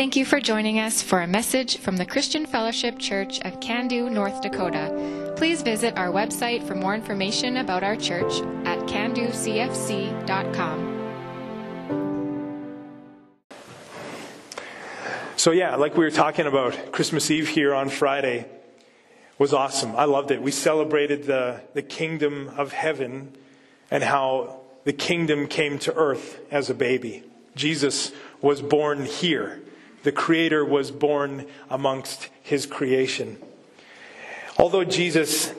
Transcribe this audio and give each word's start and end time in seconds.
Thank 0.00 0.16
you 0.16 0.24
for 0.24 0.40
joining 0.40 0.78
us 0.78 1.02
for 1.02 1.20
a 1.20 1.26
message 1.26 1.76
from 1.76 1.98
the 1.98 2.06
Christian 2.06 2.46
Fellowship 2.46 2.98
Church 2.98 3.38
of 3.40 3.60
Cando, 3.60 4.10
North 4.10 4.40
Dakota. 4.40 5.34
Please 5.36 5.60
visit 5.60 5.98
our 5.98 6.08
website 6.08 6.66
for 6.66 6.74
more 6.74 6.94
information 6.94 7.58
about 7.58 7.82
our 7.82 7.96
church 7.96 8.40
at 8.64 8.78
candocfc.com. 8.88 9.36
So, 15.36 15.50
yeah, 15.50 15.76
like 15.76 15.98
we 15.98 16.04
were 16.04 16.10
talking 16.10 16.46
about, 16.46 16.92
Christmas 16.92 17.30
Eve 17.30 17.48
here 17.48 17.74
on 17.74 17.90
Friday 17.90 18.46
was 19.36 19.52
awesome. 19.52 19.94
I 19.96 20.06
loved 20.06 20.30
it. 20.30 20.40
We 20.40 20.50
celebrated 20.50 21.24
the, 21.24 21.60
the 21.74 21.82
kingdom 21.82 22.50
of 22.56 22.72
heaven 22.72 23.36
and 23.90 24.02
how 24.02 24.62
the 24.84 24.94
kingdom 24.94 25.46
came 25.46 25.78
to 25.80 25.94
earth 25.94 26.40
as 26.50 26.70
a 26.70 26.74
baby. 26.74 27.22
Jesus 27.54 28.12
was 28.40 28.62
born 28.62 29.04
here. 29.04 29.60
The 30.02 30.12
Creator 30.12 30.64
was 30.64 30.90
born 30.90 31.46
amongst 31.68 32.28
His 32.42 32.66
creation. 32.66 33.36
Although 34.56 34.84
Jesus 34.84 35.52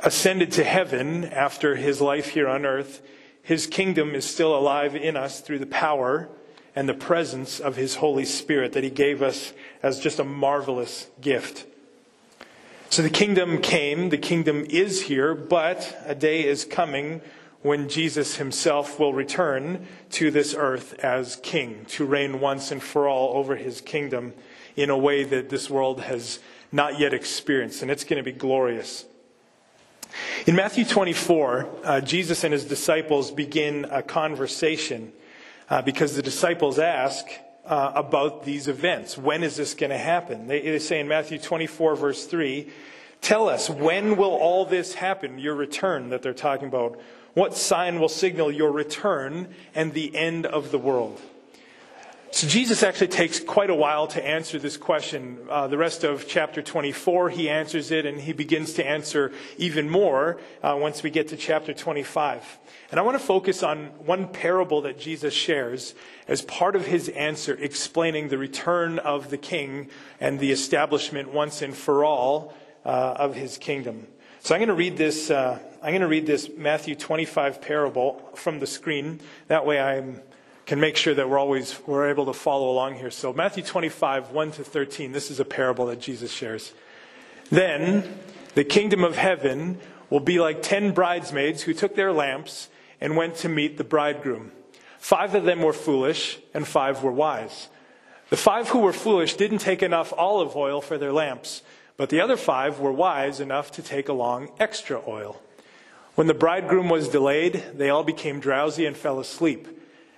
ascended 0.00 0.52
to 0.52 0.64
heaven 0.64 1.24
after 1.24 1.76
His 1.76 2.00
life 2.00 2.30
here 2.30 2.48
on 2.48 2.64
earth, 2.64 3.02
His 3.42 3.66
kingdom 3.66 4.14
is 4.14 4.24
still 4.24 4.56
alive 4.56 4.94
in 4.94 5.16
us 5.16 5.40
through 5.40 5.58
the 5.58 5.66
power 5.66 6.28
and 6.76 6.88
the 6.88 6.94
presence 6.94 7.60
of 7.60 7.76
His 7.76 7.96
Holy 7.96 8.24
Spirit 8.24 8.72
that 8.72 8.84
He 8.84 8.90
gave 8.90 9.22
us 9.22 9.52
as 9.82 10.00
just 10.00 10.18
a 10.18 10.24
marvelous 10.24 11.08
gift. 11.20 11.66
So 12.90 13.02
the 13.02 13.10
kingdom 13.10 13.60
came, 13.60 14.08
the 14.08 14.18
kingdom 14.18 14.64
is 14.70 15.02
here, 15.02 15.34
but 15.34 15.96
a 16.06 16.14
day 16.14 16.44
is 16.46 16.64
coming 16.64 17.20
when 17.62 17.88
Jesus 17.88 18.36
himself 18.36 19.00
will 19.00 19.12
return 19.12 19.86
to 20.10 20.30
this 20.30 20.54
earth 20.56 20.94
as 21.00 21.36
king, 21.36 21.84
to 21.86 22.04
reign 22.04 22.40
once 22.40 22.70
and 22.70 22.82
for 22.82 23.08
all 23.08 23.36
over 23.36 23.56
his 23.56 23.80
kingdom 23.80 24.32
in 24.76 24.90
a 24.90 24.96
way 24.96 25.24
that 25.24 25.48
this 25.48 25.68
world 25.68 26.00
has 26.02 26.38
not 26.70 27.00
yet 27.00 27.12
experienced. 27.12 27.82
And 27.82 27.90
it's 27.90 28.04
going 28.04 28.22
to 28.22 28.22
be 28.22 28.36
glorious. 28.36 29.04
In 30.46 30.54
Matthew 30.54 30.84
24, 30.84 31.68
uh, 31.84 32.00
Jesus 32.00 32.44
and 32.44 32.52
his 32.52 32.64
disciples 32.64 33.30
begin 33.30 33.86
a 33.90 34.02
conversation 34.02 35.12
uh, 35.68 35.82
because 35.82 36.14
the 36.14 36.22
disciples 36.22 36.78
ask 36.78 37.26
uh, 37.66 37.92
about 37.94 38.44
these 38.44 38.68
events. 38.68 39.18
When 39.18 39.42
is 39.42 39.56
this 39.56 39.74
going 39.74 39.90
to 39.90 39.98
happen? 39.98 40.46
They, 40.46 40.60
they 40.62 40.78
say 40.78 41.00
in 41.00 41.08
Matthew 41.08 41.38
24, 41.38 41.96
verse 41.96 42.24
3, 42.26 42.70
Tell 43.20 43.48
us, 43.48 43.68
when 43.68 44.16
will 44.16 44.34
all 44.34 44.64
this 44.64 44.94
happen, 44.94 45.38
your 45.38 45.56
return 45.56 46.10
that 46.10 46.22
they're 46.22 46.32
talking 46.32 46.68
about? 46.68 47.00
What 47.34 47.56
sign 47.56 48.00
will 48.00 48.08
signal 48.08 48.50
your 48.50 48.72
return 48.72 49.54
and 49.74 49.92
the 49.92 50.14
end 50.16 50.46
of 50.46 50.70
the 50.70 50.78
world? 50.78 51.20
So 52.30 52.46
Jesus 52.46 52.82
actually 52.82 53.08
takes 53.08 53.40
quite 53.40 53.70
a 53.70 53.74
while 53.74 54.06
to 54.08 54.24
answer 54.24 54.58
this 54.58 54.76
question. 54.76 55.38
Uh, 55.48 55.66
the 55.66 55.78
rest 55.78 56.04
of 56.04 56.28
chapter 56.28 56.60
24, 56.60 57.30
he 57.30 57.48
answers 57.48 57.90
it, 57.90 58.04
and 58.04 58.20
he 58.20 58.34
begins 58.34 58.74
to 58.74 58.86
answer 58.86 59.32
even 59.56 59.88
more 59.88 60.38
uh, 60.62 60.76
once 60.78 61.02
we 61.02 61.08
get 61.08 61.28
to 61.28 61.38
chapter 61.38 61.72
25. 61.72 62.58
And 62.90 63.00
I 63.00 63.02
want 63.02 63.18
to 63.18 63.24
focus 63.24 63.62
on 63.62 63.86
one 64.04 64.28
parable 64.28 64.82
that 64.82 64.98
Jesus 64.98 65.32
shares 65.32 65.94
as 66.28 66.42
part 66.42 66.76
of 66.76 66.86
his 66.86 67.08
answer, 67.08 67.54
explaining 67.54 68.28
the 68.28 68.38
return 68.38 68.98
of 68.98 69.30
the 69.30 69.38
king 69.38 69.88
and 70.20 70.38
the 70.38 70.52
establishment 70.52 71.32
once 71.32 71.62
and 71.62 71.74
for 71.74 72.04
all 72.04 72.54
uh, 72.84 72.88
of 72.88 73.36
his 73.36 73.56
kingdom. 73.56 74.06
So 74.40 74.54
I'm 74.54 74.60
going 74.60 74.68
to 74.68 74.74
read 74.74 74.96
this. 74.96 75.30
Uh, 75.30 75.58
I'm 75.82 75.90
going 75.90 76.00
to 76.00 76.08
read 76.08 76.26
this 76.26 76.48
Matthew 76.56 76.94
25 76.94 77.60
parable 77.60 78.30
from 78.34 78.60
the 78.60 78.66
screen. 78.66 79.20
That 79.48 79.66
way 79.66 79.80
I 79.80 80.02
can 80.66 80.80
make 80.80 80.96
sure 80.96 81.14
that 81.14 81.28
we're 81.28 81.38
always 81.38 81.78
we're 81.86 82.08
able 82.08 82.26
to 82.26 82.32
follow 82.32 82.70
along 82.70 82.94
here. 82.94 83.10
So 83.10 83.32
Matthew 83.32 83.62
25, 83.62 84.30
1 84.30 84.52
to 84.52 84.64
13, 84.64 85.12
this 85.12 85.30
is 85.30 85.40
a 85.40 85.44
parable 85.44 85.86
that 85.86 86.00
Jesus 86.00 86.32
shares. 86.32 86.72
Then 87.50 88.18
the 88.54 88.64
kingdom 88.64 89.02
of 89.02 89.16
heaven 89.16 89.80
will 90.10 90.20
be 90.20 90.38
like 90.38 90.62
ten 90.62 90.92
bridesmaids 90.92 91.62
who 91.62 91.74
took 91.74 91.94
their 91.94 92.12
lamps 92.12 92.68
and 93.00 93.16
went 93.16 93.36
to 93.36 93.48
meet 93.48 93.76
the 93.76 93.84
bridegroom. 93.84 94.52
Five 94.98 95.34
of 95.34 95.44
them 95.44 95.62
were 95.62 95.72
foolish, 95.72 96.38
and 96.52 96.66
five 96.66 97.02
were 97.02 97.12
wise. 97.12 97.68
The 98.30 98.36
five 98.36 98.68
who 98.68 98.80
were 98.80 98.92
foolish 98.92 99.34
didn't 99.34 99.58
take 99.58 99.82
enough 99.82 100.12
olive 100.16 100.56
oil 100.56 100.80
for 100.80 100.98
their 100.98 101.12
lamps, 101.12 101.62
but 101.98 102.08
the 102.08 102.20
other 102.20 102.38
five 102.38 102.80
were 102.80 102.92
wise 102.92 103.40
enough 103.40 103.70
to 103.72 103.82
take 103.82 104.08
along 104.08 104.50
extra 104.58 105.02
oil. 105.06 105.42
When 106.14 106.28
the 106.28 106.34
bridegroom 106.34 106.88
was 106.88 107.08
delayed, 107.08 107.62
they 107.74 107.90
all 107.90 108.04
became 108.04 108.40
drowsy 108.40 108.86
and 108.86 108.96
fell 108.96 109.20
asleep. 109.20 109.68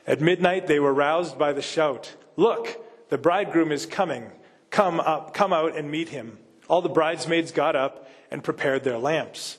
At 0.07 0.21
midnight, 0.21 0.67
they 0.67 0.79
were 0.79 0.95
roused 0.95 1.37
by 1.39 1.53
the 1.53 1.63
shout 1.63 2.15
Look, 2.37 2.81
the 3.11 3.19
bridegroom 3.19 3.73
is 3.73 3.85
coming. 3.87 4.31
Come 4.71 5.01
up, 5.01 5.35
come 5.35 5.53
out 5.53 5.77
and 5.77 5.91
meet 5.91 6.11
him. 6.11 6.39
All 6.69 6.81
the 6.81 6.89
bridesmaids 6.89 7.51
got 7.51 7.75
up 7.75 8.09
and 8.31 8.45
prepared 8.45 8.85
their 8.85 8.99
lamps. 8.99 9.59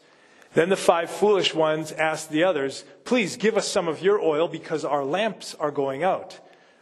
Then 0.54 0.70
the 0.70 0.78
five 0.78 1.10
foolish 1.10 1.54
ones 1.54 1.92
asked 1.92 2.30
the 2.30 2.44
others, 2.44 2.84
Please 3.04 3.36
give 3.36 3.58
us 3.58 3.68
some 3.68 3.88
of 3.88 4.02
your 4.02 4.20
oil 4.20 4.48
because 4.48 4.86
our 4.86 5.04
lamps 5.04 5.56
are 5.56 5.72
going 5.72 6.04
out. 6.04 6.40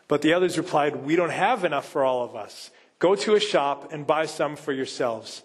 But 0.07 0.21
the 0.21 0.33
others 0.33 0.57
replied, 0.57 0.97
We 0.97 1.15
don't 1.15 1.31
have 1.31 1.63
enough 1.63 1.87
for 1.87 2.03
all 2.03 2.23
of 2.23 2.35
us. 2.35 2.71
Go 2.99 3.15
to 3.15 3.35
a 3.35 3.39
shop 3.39 3.91
and 3.91 4.05
buy 4.05 4.25
some 4.25 4.55
for 4.55 4.73
yourselves. 4.73 5.41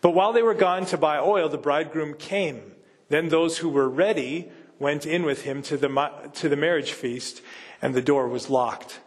But 0.00 0.10
while 0.10 0.32
they 0.32 0.42
were 0.42 0.54
gone 0.54 0.86
to 0.86 0.96
buy 0.96 1.18
oil, 1.18 1.48
the 1.48 1.58
bridegroom 1.58 2.14
came. 2.14 2.72
Then 3.08 3.28
those 3.28 3.58
who 3.58 3.68
were 3.68 3.88
ready 3.88 4.50
went 4.78 5.04
in 5.04 5.24
with 5.24 5.42
him 5.42 5.62
to 5.62 5.76
the, 5.76 6.30
to 6.34 6.48
the 6.48 6.56
marriage 6.56 6.92
feast, 6.92 7.42
and 7.80 7.94
the 7.94 8.02
door 8.02 8.28
was 8.28 8.50
locked. 8.50 9.00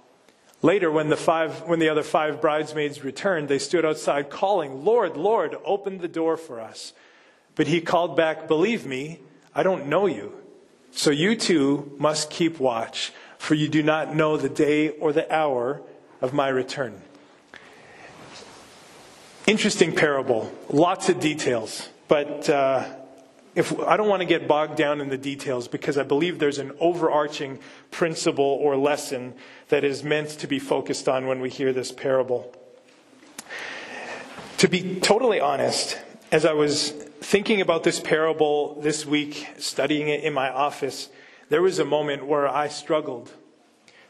Later, 0.61 0.89
when 0.89 1.09
the, 1.09 1.17
five, 1.17 1.63
when 1.63 1.79
the 1.79 1.89
other 1.89 2.03
five 2.03 2.41
bridesmaids 2.41 3.03
returned, 3.03 3.50
they 3.50 3.59
stood 3.59 3.85
outside 3.85 4.29
calling, 4.29 4.85
Lord, 4.85 5.17
Lord, 5.17 5.56
open 5.66 6.00
the 6.00 6.07
door 6.07 6.38
for 6.38 6.59
us. 6.59 6.94
But 7.56 7.67
he 7.67 7.81
called 7.81 8.16
back, 8.17 8.47
Believe 8.47 8.85
me, 8.85 9.19
I 9.53 9.63
don't 9.63 9.88
know 9.88 10.06
you. 10.06 10.33
So 10.91 11.12
you 11.12 11.35
too 11.35 11.94
must 11.97 12.29
keep 12.29 12.59
watch, 12.59 13.12
for 13.38 13.53
you 13.53 13.67
do 13.67 13.83
not 13.83 14.16
know 14.16 14.38
the 14.38 14.50
day 14.50 14.89
or 14.89 15.12
the 15.13 15.31
hour 15.33 15.81
of 16.22 16.33
my 16.33 16.47
return. 16.47 17.01
Interesting 19.47 19.94
parable, 19.94 20.51
lots 20.69 21.07
of 21.07 21.19
details, 21.19 21.89
but 22.07 22.50
uh, 22.50 22.83
if 23.53 23.79
I 23.79 23.95
don't 23.95 24.09
want 24.09 24.22
to 24.22 24.25
get 24.25 24.47
bogged 24.47 24.75
down 24.75 25.00
in 25.00 25.09
the 25.09 25.19
details 25.19 25.67
because 25.67 26.00
I 26.00 26.03
believe 26.03 26.39
there's 26.39 26.57
an 26.57 26.72
overarching 26.79 27.59
principle 27.91 28.44
or 28.44 28.75
lesson 28.75 29.35
that 29.69 29.83
is 29.83 30.03
meant 30.03 30.29
to 30.29 30.47
be 30.47 30.57
focused 30.57 31.07
on 31.07 31.28
when 31.28 31.41
we 31.41 31.51
hear 31.51 31.73
this 31.73 31.91
parable. 31.91 32.51
To 34.57 34.67
be 34.67 35.00
totally 35.00 35.39
honest, 35.39 36.00
as 36.31 36.44
I 36.44 36.53
was 36.53 36.89
thinking 37.22 37.62
about 37.62 37.83
this 37.83 38.00
parable 38.00 38.81
this 38.81 39.06
week, 39.06 39.47
studying 39.59 40.07
it 40.07 40.23
in 40.23 40.33
my 40.33 40.50
office, 40.50 41.09
there 41.50 41.62
was 41.62 41.77
a 41.77 41.85
moment 41.85 42.25
where 42.25 42.47
I 42.47 42.67
struggled 42.67 43.31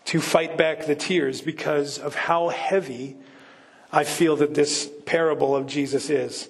to 0.06 0.22
fight 0.22 0.58
back 0.58 0.86
the 0.86 0.96
tears 0.96 1.42
because 1.42 2.00
of 2.00 2.16
how 2.16 2.48
heavy 2.48 3.18
I 3.92 4.04
feel 4.04 4.36
that 4.38 4.54
this 4.54 4.90
parable 5.06 5.56
of 5.56 5.68
Jesus 5.68 6.10
is. 6.10 6.50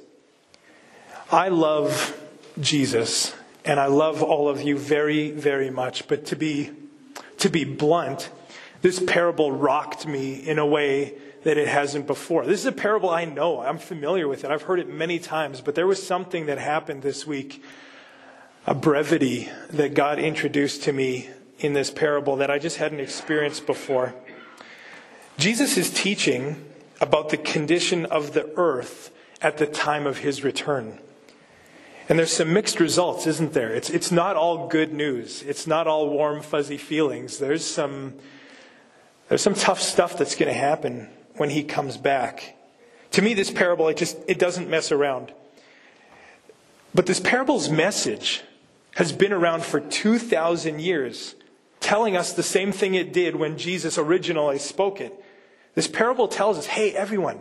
I 1.32 1.50
love 1.50 2.20
Jesus, 2.60 3.34
and 3.64 3.80
I 3.80 3.88
love 3.88 4.22
all 4.24 4.48
of 4.48 4.62
you 4.62 4.78
very, 4.78 5.32
very 5.32 5.70
much. 5.70 6.08
But 6.08 6.26
to 6.28 6.36
be, 6.36 6.72
to 7.40 7.50
be 7.50 7.64
blunt, 7.64 8.30
this 8.82 9.00
parable 9.00 9.52
rocked 9.52 10.08
me 10.08 10.36
in 10.36 10.60
a 10.60 10.66
way 10.66 11.16
that 11.44 11.58
it 11.58 11.68
hasn't 11.68 12.08
before. 12.08 12.46
This 12.46 12.60
is 12.60 12.66
a 12.66 12.72
parable 12.72 13.10
I 13.10 13.26
know. 13.26 13.62
I'm 13.62 13.78
familiar 13.78 14.28
with 14.28 14.44
it. 14.44 14.52
I've 14.52 14.64
heard 14.64 14.80
it 14.80 14.90
many 14.90 15.20
times, 15.20 15.62
but 15.62 15.76
there 15.76 15.88
was 15.88 16.02
something 16.02 16.48
that 16.48 16.58
happened 16.58 17.02
this 17.04 17.28
week, 17.28 17.64
a 18.66 18.74
brevity 18.74 19.50
that 19.70 19.94
God 19.94 20.18
introduced 20.20 20.84
to 20.84 20.94
me 20.94 21.30
in 21.60 21.74
this 21.74 21.92
parable 21.92 22.36
that 22.38 22.50
I 22.50 22.60
just 22.60 22.78
hadn't 22.78 23.00
experienced 23.00 23.66
before. 23.66 24.14
Jesus 25.38 25.78
is 25.78 25.92
teaching 25.92 26.64
about 27.02 27.30
the 27.30 27.38
condition 27.38 28.06
of 28.06 28.34
the 28.34 28.52
earth 28.58 29.12
at 29.42 29.58
the 29.58 29.66
time 29.66 30.08
of 30.08 30.20
his 30.20 30.44
return. 30.44 31.00
And 32.08 32.20
there's 32.20 32.34
some 32.34 32.54
mixed 32.54 32.80
results, 32.80 33.26
isn't 33.26 33.54
there? 33.54 33.72
It's, 33.74 33.90
it's 33.90 34.12
not 34.12 34.36
all 34.36 34.68
good 34.68 34.94
news. 34.94 35.42
It's 35.44 35.66
not 35.66 35.88
all 35.88 36.10
warm, 36.10 36.42
fuzzy 36.42 36.78
feelings. 36.78 37.40
There's 37.40 37.66
some, 37.66 38.14
there's 39.28 39.42
some 39.42 39.56
tough 39.56 39.82
stuff 39.82 40.18
that's 40.18 40.36
going 40.36 40.54
to 40.54 40.60
happen 40.60 41.10
when 41.36 41.50
he 41.50 41.64
comes 41.64 41.98
back. 41.98 42.56
To 43.12 43.22
me, 43.22 43.34
this 43.34 43.50
parable, 43.50 43.88
it 43.88 43.98
just, 43.98 44.18
it 44.28 44.38
doesn't 44.38 44.70
mess 44.70 44.92
around. 44.92 45.34
But 46.94 47.08
this 47.08 47.20
parable's 47.20 47.70
message 47.70 48.44
has 48.96 49.12
been 49.12 49.34
around 49.34 49.64
for 49.64 49.80
2,000 49.80 50.80
years, 50.80 51.36
telling 51.80 52.16
us 52.16 52.34
the 52.34 52.44
same 52.44 52.72
thing 52.72 52.94
it 52.94 53.12
did 53.12 53.36
when 53.36 53.58
Jesus 53.58 53.98
originally 53.98 54.60
spoke 54.60 55.02
it. 55.02 55.14
This 55.76 55.88
parable 55.88 56.28
tells 56.28 56.58
us, 56.58 56.66
hey, 56.66 56.94
everyone, 56.94 57.40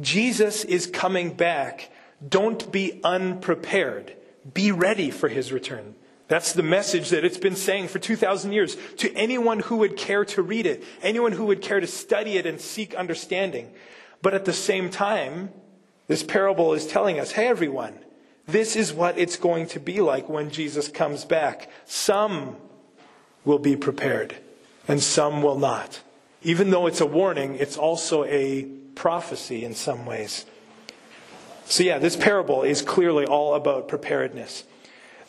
Jesus 0.00 0.64
is 0.64 0.86
coming 0.86 1.34
back 1.34 1.90
don't 2.26 2.70
be 2.70 3.00
unprepared. 3.04 4.14
Be 4.52 4.72
ready 4.72 5.10
for 5.10 5.28
his 5.28 5.52
return. 5.52 5.94
That's 6.28 6.52
the 6.52 6.62
message 6.62 7.10
that 7.10 7.24
it's 7.24 7.38
been 7.38 7.56
saying 7.56 7.88
for 7.88 7.98
2,000 7.98 8.52
years 8.52 8.76
to 8.98 9.12
anyone 9.14 9.60
who 9.60 9.78
would 9.78 9.96
care 9.96 10.24
to 10.26 10.42
read 10.42 10.66
it, 10.66 10.82
anyone 11.02 11.32
who 11.32 11.46
would 11.46 11.60
care 11.60 11.80
to 11.80 11.86
study 11.86 12.38
it 12.38 12.46
and 12.46 12.60
seek 12.60 12.94
understanding. 12.94 13.72
But 14.22 14.34
at 14.34 14.46
the 14.46 14.52
same 14.52 14.88
time, 14.88 15.50
this 16.06 16.22
parable 16.22 16.72
is 16.72 16.86
telling 16.86 17.20
us 17.20 17.32
hey, 17.32 17.46
everyone, 17.46 17.98
this 18.46 18.74
is 18.76 18.92
what 18.92 19.18
it's 19.18 19.36
going 19.36 19.66
to 19.68 19.80
be 19.80 20.00
like 20.00 20.28
when 20.28 20.50
Jesus 20.50 20.88
comes 20.88 21.24
back. 21.24 21.70
Some 21.84 22.56
will 23.44 23.58
be 23.58 23.76
prepared, 23.76 24.34
and 24.88 25.02
some 25.02 25.42
will 25.42 25.58
not. 25.58 26.00
Even 26.44 26.70
though 26.70 26.86
it's 26.86 27.00
a 27.00 27.06
warning, 27.06 27.56
it's 27.56 27.76
also 27.76 28.24
a 28.24 28.64
prophecy 28.94 29.64
in 29.64 29.74
some 29.74 30.06
ways. 30.06 30.46
So, 31.64 31.82
yeah, 31.82 31.98
this 31.98 32.16
parable 32.16 32.62
is 32.62 32.82
clearly 32.82 33.24
all 33.24 33.54
about 33.54 33.88
preparedness. 33.88 34.64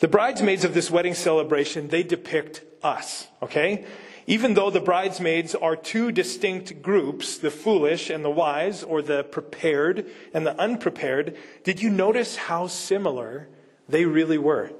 The 0.00 0.08
bridesmaids 0.08 0.64
of 0.64 0.74
this 0.74 0.90
wedding 0.90 1.14
celebration, 1.14 1.88
they 1.88 2.02
depict 2.02 2.62
us, 2.82 3.26
okay? 3.42 3.86
Even 4.26 4.54
though 4.54 4.70
the 4.70 4.80
bridesmaids 4.80 5.54
are 5.54 5.74
two 5.74 6.12
distinct 6.12 6.82
groups, 6.82 7.38
the 7.38 7.50
foolish 7.50 8.10
and 8.10 8.22
the 8.22 8.30
wise, 8.30 8.82
or 8.82 9.00
the 9.00 9.24
prepared 9.24 10.06
and 10.34 10.44
the 10.44 10.58
unprepared, 10.60 11.36
did 11.64 11.80
you 11.80 11.88
notice 11.88 12.36
how 12.36 12.66
similar 12.66 13.48
they 13.88 14.04
really 14.04 14.36
were? 14.38 14.72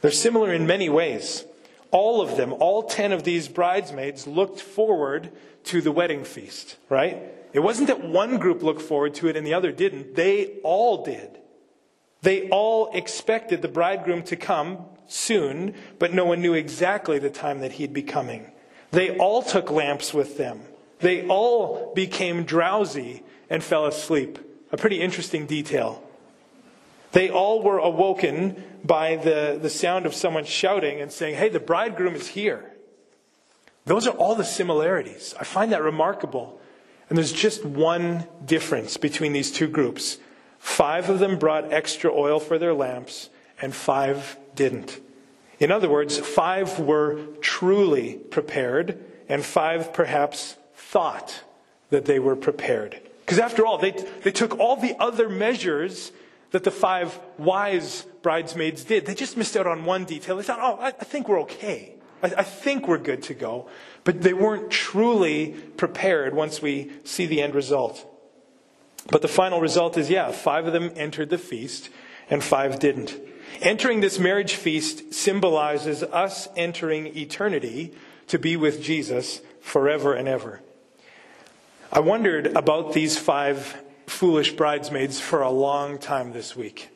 They're 0.00 0.10
similar 0.10 0.52
in 0.52 0.66
many 0.66 0.88
ways. 0.88 1.44
All 1.90 2.20
of 2.20 2.36
them, 2.36 2.52
all 2.54 2.82
ten 2.82 3.12
of 3.12 3.24
these 3.24 3.48
bridesmaids, 3.48 4.26
looked 4.26 4.60
forward 4.60 5.30
to 5.64 5.80
the 5.80 5.92
wedding 5.92 6.24
feast, 6.24 6.76
right? 6.88 7.22
It 7.52 7.60
wasn't 7.60 7.88
that 7.88 8.04
one 8.04 8.38
group 8.38 8.62
looked 8.62 8.82
forward 8.82 9.14
to 9.14 9.28
it 9.28 9.36
and 9.36 9.46
the 9.46 9.54
other 9.54 9.72
didn't. 9.72 10.14
They 10.14 10.58
all 10.62 11.04
did. 11.04 11.38
They 12.22 12.48
all 12.50 12.90
expected 12.92 13.62
the 13.62 13.68
bridegroom 13.68 14.22
to 14.24 14.36
come 14.36 14.84
soon, 15.06 15.74
but 15.98 16.12
no 16.12 16.24
one 16.24 16.42
knew 16.42 16.54
exactly 16.54 17.18
the 17.18 17.30
time 17.30 17.60
that 17.60 17.72
he'd 17.72 17.92
be 17.92 18.02
coming. 18.02 18.50
They 18.90 19.16
all 19.16 19.42
took 19.42 19.70
lamps 19.70 20.12
with 20.12 20.36
them. 20.36 20.60
They 20.98 21.26
all 21.26 21.92
became 21.94 22.44
drowsy 22.44 23.22
and 23.48 23.62
fell 23.62 23.86
asleep. 23.86 24.38
A 24.72 24.76
pretty 24.76 25.00
interesting 25.00 25.46
detail. 25.46 26.02
They 27.12 27.30
all 27.30 27.62
were 27.62 27.78
awoken 27.78 28.62
by 28.84 29.16
the, 29.16 29.58
the 29.60 29.70
sound 29.70 30.06
of 30.06 30.14
someone 30.14 30.44
shouting 30.44 31.00
and 31.00 31.10
saying, 31.10 31.36
Hey, 31.36 31.48
the 31.48 31.60
bridegroom 31.60 32.14
is 32.14 32.28
here. 32.28 32.72
Those 33.86 34.06
are 34.06 34.14
all 34.16 34.34
the 34.34 34.44
similarities. 34.44 35.34
I 35.40 35.44
find 35.44 35.72
that 35.72 35.82
remarkable. 35.82 36.60
And 37.08 37.16
there's 37.16 37.32
just 37.32 37.64
one 37.64 38.26
difference 38.44 38.98
between 38.98 39.32
these 39.32 39.50
two 39.50 39.66
groups. 39.66 40.18
Five 40.58 41.08
of 41.08 41.18
them 41.18 41.38
brought 41.38 41.72
extra 41.72 42.12
oil 42.12 42.38
for 42.38 42.58
their 42.58 42.74
lamps, 42.74 43.30
and 43.62 43.74
five 43.74 44.36
didn't. 44.54 45.00
In 45.58 45.72
other 45.72 45.88
words, 45.88 46.18
five 46.18 46.78
were 46.78 47.20
truly 47.40 48.14
prepared, 48.14 49.02
and 49.28 49.44
five 49.44 49.92
perhaps 49.92 50.56
thought 50.74 51.42
that 51.90 52.04
they 52.04 52.18
were 52.18 52.36
prepared. 52.36 53.00
Because 53.20 53.38
after 53.38 53.64
all, 53.64 53.78
they, 53.78 53.92
they 54.22 54.30
took 54.30 54.58
all 54.58 54.76
the 54.76 54.96
other 55.00 55.28
measures 55.28 56.12
that 56.50 56.64
the 56.64 56.70
five 56.70 57.18
wise 57.36 58.06
bridesmaids 58.22 58.84
did. 58.84 59.06
They 59.06 59.14
just 59.14 59.36
missed 59.36 59.56
out 59.56 59.66
on 59.66 59.84
one 59.84 60.04
detail. 60.04 60.36
They 60.36 60.42
thought, 60.42 60.60
oh, 60.60 60.78
I, 60.80 60.90
think 60.90 61.28
we're 61.28 61.40
okay. 61.42 61.94
I 62.22 62.42
think 62.42 62.88
we're 62.88 62.98
good 62.98 63.22
to 63.24 63.34
go. 63.34 63.68
But 64.04 64.22
they 64.22 64.32
weren't 64.32 64.70
truly 64.70 65.54
prepared 65.76 66.34
once 66.34 66.62
we 66.62 66.90
see 67.04 67.26
the 67.26 67.42
end 67.42 67.54
result. 67.54 68.04
But 69.10 69.22
the 69.22 69.28
final 69.28 69.60
result 69.60 69.96
is 69.96 70.10
yeah, 70.10 70.30
five 70.32 70.66
of 70.66 70.72
them 70.72 70.90
entered 70.96 71.30
the 71.30 71.38
feast 71.38 71.90
and 72.28 72.42
five 72.42 72.78
didn't. 72.78 73.18
Entering 73.60 74.00
this 74.00 74.18
marriage 74.18 74.54
feast 74.54 75.14
symbolizes 75.14 76.02
us 76.02 76.48
entering 76.56 77.16
eternity 77.16 77.94
to 78.26 78.38
be 78.38 78.56
with 78.56 78.82
Jesus 78.82 79.40
forever 79.60 80.14
and 80.14 80.28
ever. 80.28 80.60
I 81.90 82.00
wondered 82.00 82.48
about 82.48 82.92
these 82.92 83.18
five 83.18 83.78
foolish 84.08 84.52
bridesmaids 84.52 85.20
for 85.20 85.42
a 85.42 85.50
long 85.50 85.98
time 85.98 86.32
this 86.32 86.56
week. 86.56 86.90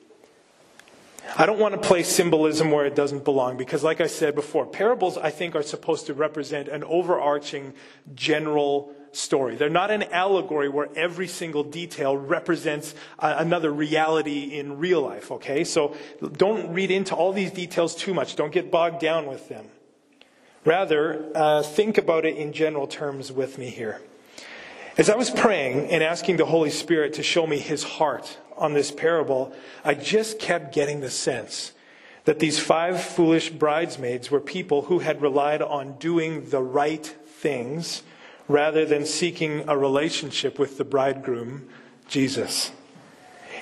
I 1.37 1.47
don't 1.47 1.59
want 1.59 1.75
to 1.75 1.81
place 1.81 2.09
symbolism 2.09 2.71
where 2.71 2.85
it 2.85 2.95
doesn't 2.95 3.25
belong 3.25 3.57
because, 3.57 3.85
like 3.85 4.01
I 4.01 4.07
said 4.07 4.35
before, 4.35 4.67
parables 4.67 5.17
I 5.17 5.31
think 5.31 5.55
are 5.55 5.63
supposed 5.63 6.07
to 6.07 6.15
represent 6.15 6.69
an 6.69 6.85
overarching 6.85 7.75
general 8.15 8.93
story. 9.13 9.57
They're 9.57 9.71
not 9.71 9.91
an 9.91 10.03
allegory 10.05 10.69
where 10.69 10.89
every 10.97 11.29
single 11.29 11.63
detail 11.63 12.17
represents 12.17 12.95
another 13.19 13.71
reality 13.71 14.59
in 14.59 14.79
real 14.79 15.03
life, 15.03 15.31
okay? 15.31 15.65
So 15.65 15.97
don't 16.37 16.73
read 16.73 16.91
into 16.91 17.15
all 17.15 17.33
these 17.33 17.51
details 17.51 17.95
too 17.95 18.15
much. 18.15 18.37
Don't 18.37 18.53
get 18.53 18.71
bogged 18.71 19.01
down 19.01 19.27
with 19.27 19.49
them. 19.49 19.67
Rather, 20.65 21.31
uh, 21.35 21.63
think 21.63 21.99
about 21.99 22.25
it 22.25 22.37
in 22.37 22.53
general 22.53 22.87
terms 22.87 23.33
with 23.33 23.59
me 23.59 23.69
here. 23.69 24.01
As 24.99 25.09
I 25.09 25.17
was 25.17 25.31
praying 25.31 25.89
and 25.91 26.03
asking 26.03 26.37
the 26.37 26.45
Holy 26.45 26.69
Spirit 26.69 27.15
to 27.15 27.23
show 27.23 27.47
me 27.47 27.59
his 27.59 27.83
heart 27.83 28.39
on 28.59 28.75
this 28.75 28.91
parable, 28.91 29.55
I 29.85 29.95
just 29.95 30.39
kept 30.39 30.75
getting 30.75 31.01
the 31.01 31.11
sense 31.11 31.73
that 32.25 32.41
these 32.41 32.59
five 32.59 33.03
foolish 33.03 33.49
bridesmaids 33.51 34.31
were 34.31 34.41
people 34.41 34.83
who 34.83 34.99
had 34.99 35.23
relied 35.23 35.63
on 35.63 35.99
doing 35.99 36.51
the 36.51 36.63
right 36.63 37.05
things 37.05 38.03
rather 38.49 38.85
than 38.85 39.07
seeking 39.07 39.65
a 39.67 39.79
relationship 39.79 40.59
with 40.59 40.77
the 40.77 40.85
bridegroom, 40.85 41.69
Jesus. 42.07 42.71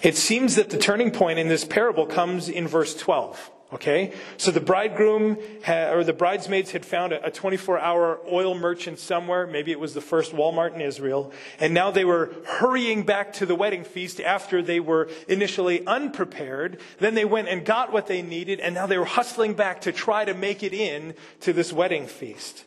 It 0.03 0.17
seems 0.17 0.57
that 0.57 0.71
the 0.71 0.79
turning 0.79 1.13
point 1.13 1.39
in 1.39 1.47
this 1.47 1.65
parable 1.65 2.07
comes 2.07 2.49
in 2.49 2.67
verse 2.67 2.97
12. 2.97 3.51
Okay? 3.73 4.13
So 4.37 4.51
the 4.51 4.61
bridegroom 4.61 5.39
or 5.69 6.03
the 6.03 6.13
bridesmaids 6.13 6.73
had 6.73 6.85
found 6.85 7.13
a 7.13 7.31
24 7.31 7.79
hour 7.79 8.19
oil 8.31 8.55
merchant 8.55 8.99
somewhere. 8.99 9.47
Maybe 9.47 9.71
it 9.71 9.79
was 9.79 9.95
the 9.95 10.01
first 10.01 10.33
Walmart 10.33 10.75
in 10.75 10.81
Israel. 10.81 11.33
And 11.61 11.73
now 11.73 11.93
they 11.93 12.05
were 12.05 12.35
hurrying 12.47 13.05
back 13.05 13.33
to 13.35 13.47
the 13.47 13.55
wedding 13.55 13.85
feast 13.85 14.21
after 14.21 14.61
they 14.61 14.81
were 14.81 15.09
initially 15.29 15.87
unprepared. 15.87 16.81
Then 16.99 17.15
they 17.15 17.25
went 17.25 17.49
and 17.49 17.65
got 17.65 17.93
what 17.93 18.09
they 18.09 18.23
needed. 18.23 18.59
And 18.59 18.75
now 18.75 18.87
they 18.87 18.99
were 18.99 19.05
hustling 19.05 19.55
back 19.55 19.83
to 19.83 19.93
try 19.93 20.25
to 20.25 20.35
make 20.35 20.65
it 20.65 20.73
in 20.73 21.15
to 21.41 21.53
this 21.53 21.73
wedding 21.73 22.09
feast. 22.09 22.65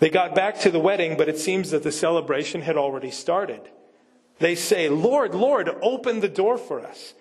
They 0.00 0.10
got 0.10 0.34
back 0.34 0.58
to 0.60 0.72
the 0.72 0.80
wedding, 0.80 1.16
but 1.16 1.28
it 1.28 1.38
seems 1.38 1.70
that 1.70 1.84
the 1.84 1.92
celebration 1.92 2.62
had 2.62 2.76
already 2.76 3.12
started. 3.12 3.60
They 4.40 4.56
say, 4.56 4.88
Lord, 4.88 5.36
Lord, 5.36 5.70
open 5.80 6.18
the 6.18 6.28
door 6.28 6.58
for 6.58 6.80
us. 6.80 7.14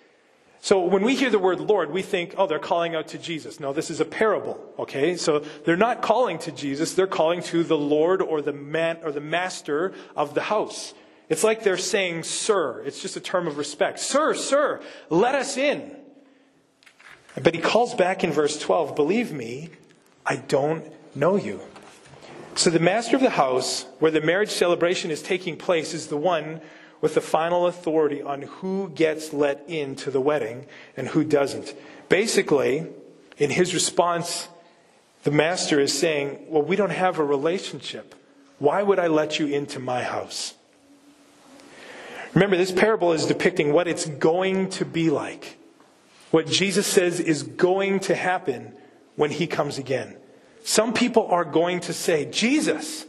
So 0.64 0.80
when 0.80 1.04
we 1.04 1.16
hear 1.16 1.30
the 1.30 1.40
word 1.40 1.60
Lord, 1.60 1.92
we 1.92 2.02
think, 2.02 2.36
oh, 2.38 2.48
they're 2.48 2.58
calling 2.58 2.96
out 2.96 3.10
to 3.10 3.18
Jesus. 3.18 3.60
No, 3.60 3.74
this 3.74 3.92
is 3.92 4.00
a 4.00 4.06
parable, 4.06 4.58
okay? 4.80 5.18
So 5.18 5.40
they're 5.66 5.76
not 5.76 6.02
calling 6.02 6.40
to 6.40 6.54
Jesus, 6.54 6.94
they're 6.94 7.06
calling 7.06 7.44
to 7.44 7.66
the 7.66 7.78
Lord 7.78 8.22
or 8.22 8.42
the 8.42 8.54
man 8.54 9.00
or 9.04 9.12
the 9.12 9.20
master 9.20 9.94
of 10.16 10.36
the 10.36 10.44
house. 10.44 10.94
It's 11.28 11.44
like 11.44 11.66
they're 11.66 11.76
saying, 11.76 12.24
sir. 12.24 12.82
It's 12.86 13.02
just 13.02 13.18
a 13.18 13.20
term 13.20 13.46
of 13.46 13.58
respect. 13.58 14.00
Sir, 14.00 14.34
sir, 14.36 14.82
let 15.10 15.36
us 15.36 15.58
in. 15.58 15.98
But 17.36 17.54
he 17.54 17.60
calls 17.60 17.94
back 17.94 18.24
in 18.24 18.32
verse 18.32 18.58
12, 18.58 18.96
believe 18.96 19.34
me, 19.34 19.70
I 20.26 20.38
don't 20.38 20.90
know 21.14 21.36
you. 21.36 21.60
So 22.56 22.70
the 22.70 22.80
master 22.80 23.18
of 23.18 23.22
the 23.22 23.32
house, 23.32 23.86
where 24.00 24.12
the 24.12 24.22
marriage 24.22 24.52
celebration 24.52 25.12
is 25.12 25.22
taking 25.22 25.58
place, 25.58 25.94
is 25.94 26.08
the 26.08 26.16
one 26.16 26.62
with 27.04 27.16
the 27.16 27.22
final 27.22 27.68
authority 27.68 28.22
on 28.22 28.44
who 28.44 28.90
gets 28.96 29.34
let 29.34 29.62
into 29.68 30.10
the 30.10 30.22
wedding 30.22 30.66
and 30.96 31.10
who 31.10 31.22
doesn't. 31.22 31.76
Basically, 32.08 32.88
in 33.38 33.50
his 33.50 33.74
response, 33.74 34.48
the 35.24 35.32
master 35.32 35.82
is 35.82 35.92
saying, 35.92 36.40
Well, 36.48 36.62
we 36.62 36.78
don't 36.78 36.92
have 36.92 37.20
a 37.20 37.24
relationship. 37.26 38.16
Why 38.58 38.82
would 38.82 39.00
I 39.00 39.08
let 39.08 39.38
you 39.38 39.48
into 39.48 39.82
my 39.82 40.02
house? 40.02 40.54
Remember, 42.34 42.56
this 42.56 42.72
parable 42.72 43.12
is 43.12 43.26
depicting 43.26 43.74
what 43.74 43.90
it's 43.90 44.06
going 44.06 44.70
to 44.70 44.86
be 44.86 45.10
like. 45.10 45.58
What 46.32 46.48
Jesus 46.48 46.88
says 46.88 47.20
is 47.20 47.44
going 47.44 48.00
to 48.02 48.16
happen 48.16 48.72
when 49.18 49.30
he 49.30 49.46
comes 49.46 49.78
again. 49.78 50.16
Some 50.64 50.94
people 50.94 51.28
are 51.28 51.44
going 51.44 51.82
to 51.82 51.92
say, 51.92 52.24
Jesus, 52.32 53.06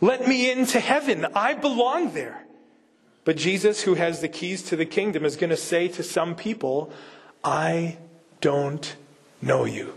let 0.00 0.28
me 0.28 0.48
into 0.48 0.78
heaven. 0.78 1.26
I 1.34 1.54
belong 1.54 2.12
there. 2.12 2.45
But 3.26 3.36
Jesus, 3.36 3.82
who 3.82 3.94
has 3.94 4.20
the 4.20 4.28
keys 4.28 4.62
to 4.62 4.76
the 4.76 4.86
kingdom, 4.86 5.24
is 5.24 5.34
going 5.34 5.50
to 5.50 5.56
say 5.56 5.88
to 5.88 6.04
some 6.04 6.36
people, 6.36 6.92
I 7.42 7.98
don't 8.40 8.94
know 9.42 9.64
you. 9.64 9.94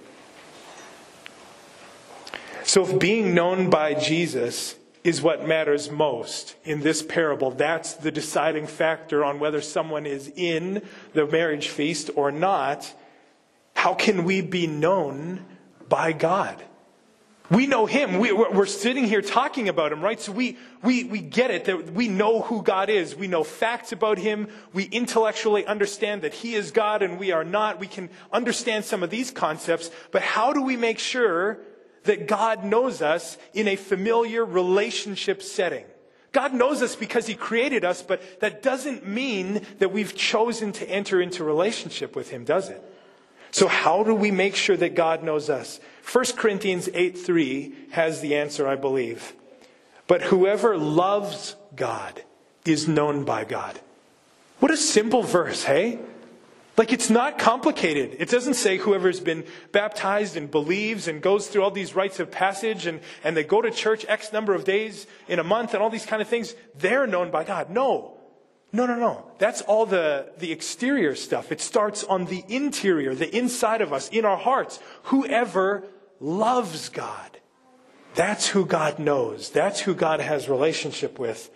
So, 2.63 2.83
if 2.83 2.99
being 2.99 3.35
known 3.35 3.69
by 3.69 3.93
Jesus 3.93 4.75
is 5.03 5.21
what 5.21 5.47
matters 5.47 5.91
most 5.91 6.55
in 6.63 6.81
this 6.81 7.03
parable, 7.03 7.51
that's 7.51 7.93
the 7.93 8.09
deciding 8.09 8.65
factor 8.65 9.23
on 9.23 9.39
whether 9.39 9.61
someone 9.61 10.07
is 10.07 10.31
in 10.35 10.81
the 11.13 11.27
marriage 11.27 11.67
feast 11.67 12.09
or 12.15 12.31
not, 12.31 12.91
how 13.75 13.93
can 13.93 14.23
we 14.23 14.41
be 14.41 14.65
known 14.65 15.45
by 15.87 16.13
God? 16.13 16.63
We 17.51 17.65
know 17.65 17.87
him. 17.87 18.19
We, 18.19 18.29
are 18.29 18.65
sitting 18.67 19.05
here 19.05 19.23
talking 19.23 19.69
about 19.69 19.91
him, 19.91 20.01
right? 20.01 20.19
So 20.19 20.31
we, 20.31 20.57
we, 20.83 21.03
we 21.05 21.19
get 21.19 21.49
it 21.49 21.65
that 21.65 21.93
we 21.93 22.07
know 22.07 22.41
who 22.41 22.61
God 22.61 22.89
is. 22.89 23.15
We 23.15 23.27
know 23.27 23.43
facts 23.43 23.91
about 23.91 24.19
him. 24.19 24.49
We 24.71 24.83
intellectually 24.83 25.65
understand 25.65 26.21
that 26.21 26.33
he 26.35 26.53
is 26.53 26.69
God 26.69 27.01
and 27.01 27.17
we 27.17 27.31
are 27.31 27.43
not. 27.43 27.79
We 27.79 27.87
can 27.87 28.09
understand 28.31 28.85
some 28.85 29.01
of 29.01 29.09
these 29.09 29.31
concepts, 29.31 29.89
but 30.11 30.21
how 30.21 30.53
do 30.53 30.61
we 30.61 30.77
make 30.77 30.99
sure 30.99 31.59
that 32.03 32.27
God 32.27 32.63
knows 32.63 33.01
us 33.01 33.37
in 33.53 33.67
a 33.67 33.75
familiar 33.75 34.45
relationship 34.45 35.41
setting? 35.41 35.85
God 36.31 36.53
knows 36.53 36.83
us 36.83 36.95
because 36.95 37.25
he 37.25 37.33
created 37.33 37.83
us, 37.83 38.03
but 38.03 38.41
that 38.41 38.61
doesn't 38.61 39.07
mean 39.07 39.65
that 39.79 39.91
we've 39.91 40.15
chosen 40.15 40.71
to 40.73 40.87
enter 40.87 41.19
into 41.19 41.43
relationship 41.43 42.15
with 42.15 42.29
him, 42.29 42.43
does 42.43 42.69
it? 42.69 42.83
So 43.51 43.67
how 43.67 44.03
do 44.03 44.13
we 44.13 44.31
make 44.31 44.55
sure 44.55 44.77
that 44.77 44.95
God 44.95 45.23
knows 45.23 45.49
us? 45.49 45.79
1 46.11 46.25
Corinthians 46.37 46.89
8 46.93 47.17
3 47.17 47.73
has 47.91 48.21
the 48.21 48.35
answer, 48.35 48.67
I 48.67 48.75
believe. 48.75 49.33
But 50.07 50.23
whoever 50.23 50.77
loves 50.77 51.55
God 51.75 52.23
is 52.65 52.87
known 52.87 53.25
by 53.25 53.45
God. 53.45 53.79
What 54.59 54.71
a 54.71 54.77
simple 54.77 55.23
verse, 55.23 55.63
hey? 55.63 55.99
Like 56.77 56.93
it's 56.93 57.09
not 57.09 57.37
complicated. 57.37 58.15
It 58.19 58.29
doesn't 58.29 58.53
say 58.53 58.77
whoever's 58.77 59.19
been 59.19 59.43
baptized 59.71 60.37
and 60.37 60.49
believes 60.49 61.07
and 61.09 61.21
goes 61.21 61.47
through 61.47 61.63
all 61.63 61.71
these 61.71 61.93
rites 61.93 62.19
of 62.21 62.31
passage 62.31 62.85
and, 62.85 63.01
and 63.23 63.35
they 63.35 63.43
go 63.43 63.61
to 63.61 63.69
church 63.69 64.05
X 64.07 64.31
number 64.31 64.55
of 64.55 64.63
days 64.63 65.05
in 65.27 65.39
a 65.39 65.43
month 65.43 65.73
and 65.73 65.83
all 65.83 65.89
these 65.89 66.05
kind 66.05 66.21
of 66.21 66.27
things, 66.27 66.55
they're 66.75 67.05
known 67.05 67.31
by 67.31 67.43
God. 67.43 67.69
No. 67.69 68.18
No, 68.71 68.85
no, 68.85 68.95
no. 68.95 69.25
That's 69.39 69.61
all 69.61 69.85
the, 69.85 70.31
the 70.37 70.51
exterior 70.51 71.15
stuff. 71.15 71.51
It 71.51 71.59
starts 71.59 72.03
on 72.03 72.25
the 72.25 72.43
interior, 72.47 73.15
the 73.15 73.35
inside 73.35 73.81
of 73.81 73.91
us, 73.91 74.09
in 74.09 74.25
our 74.25 74.37
hearts. 74.37 74.79
Whoever 75.03 75.85
loves 76.19 76.89
God. 76.89 77.39
That's 78.15 78.49
who 78.49 78.65
God 78.65 78.99
knows. 78.99 79.49
That's 79.49 79.81
who 79.81 79.95
God 79.95 80.19
has 80.19 80.49
relationship 80.49 81.17
with. 81.17 81.49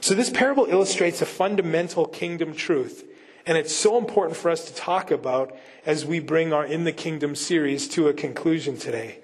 So 0.00 0.14
this 0.14 0.30
parable 0.30 0.66
illustrates 0.66 1.20
a 1.22 1.26
fundamental 1.26 2.06
kingdom 2.06 2.54
truth. 2.54 3.04
And 3.44 3.58
it's 3.58 3.74
so 3.74 3.98
important 3.98 4.36
for 4.36 4.50
us 4.50 4.66
to 4.66 4.74
talk 4.74 5.10
about 5.10 5.56
as 5.84 6.06
we 6.06 6.20
bring 6.20 6.52
our 6.52 6.64
In 6.64 6.84
the 6.84 6.92
Kingdom 6.92 7.34
series 7.34 7.88
to 7.88 8.08
a 8.08 8.12
conclusion 8.12 8.76
today. 8.76 9.18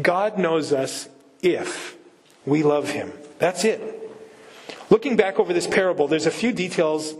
God 0.00 0.38
knows 0.38 0.72
us 0.72 1.08
if 1.42 1.96
we 2.44 2.62
love 2.62 2.90
Him. 2.90 3.12
That's 3.38 3.64
it. 3.64 4.01
Looking 4.92 5.16
back 5.16 5.40
over 5.40 5.54
this 5.54 5.66
parable, 5.66 6.06
there's 6.06 6.26
a 6.26 6.30
few 6.30 6.52
details 6.52 7.14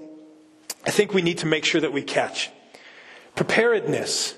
I 0.85 0.91
think 0.91 1.15
we 1.15 1.23
need 1.23 1.39
to 1.39 1.47
make 1.47 1.65
sure 1.65 1.81
that 1.81 1.91
we 1.91 2.03
catch. 2.03 2.51
Preparedness, 3.35 4.35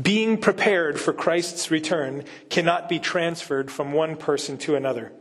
being 0.00 0.36
prepared 0.36 0.98
for 0.98 1.12
Christ's 1.12 1.70
return, 1.70 2.24
cannot 2.50 2.88
be 2.88 2.98
transferred 2.98 3.70
from 3.70 3.92
one 3.92 4.16
person 4.16 4.58
to 4.58 4.74
another. 4.74 5.12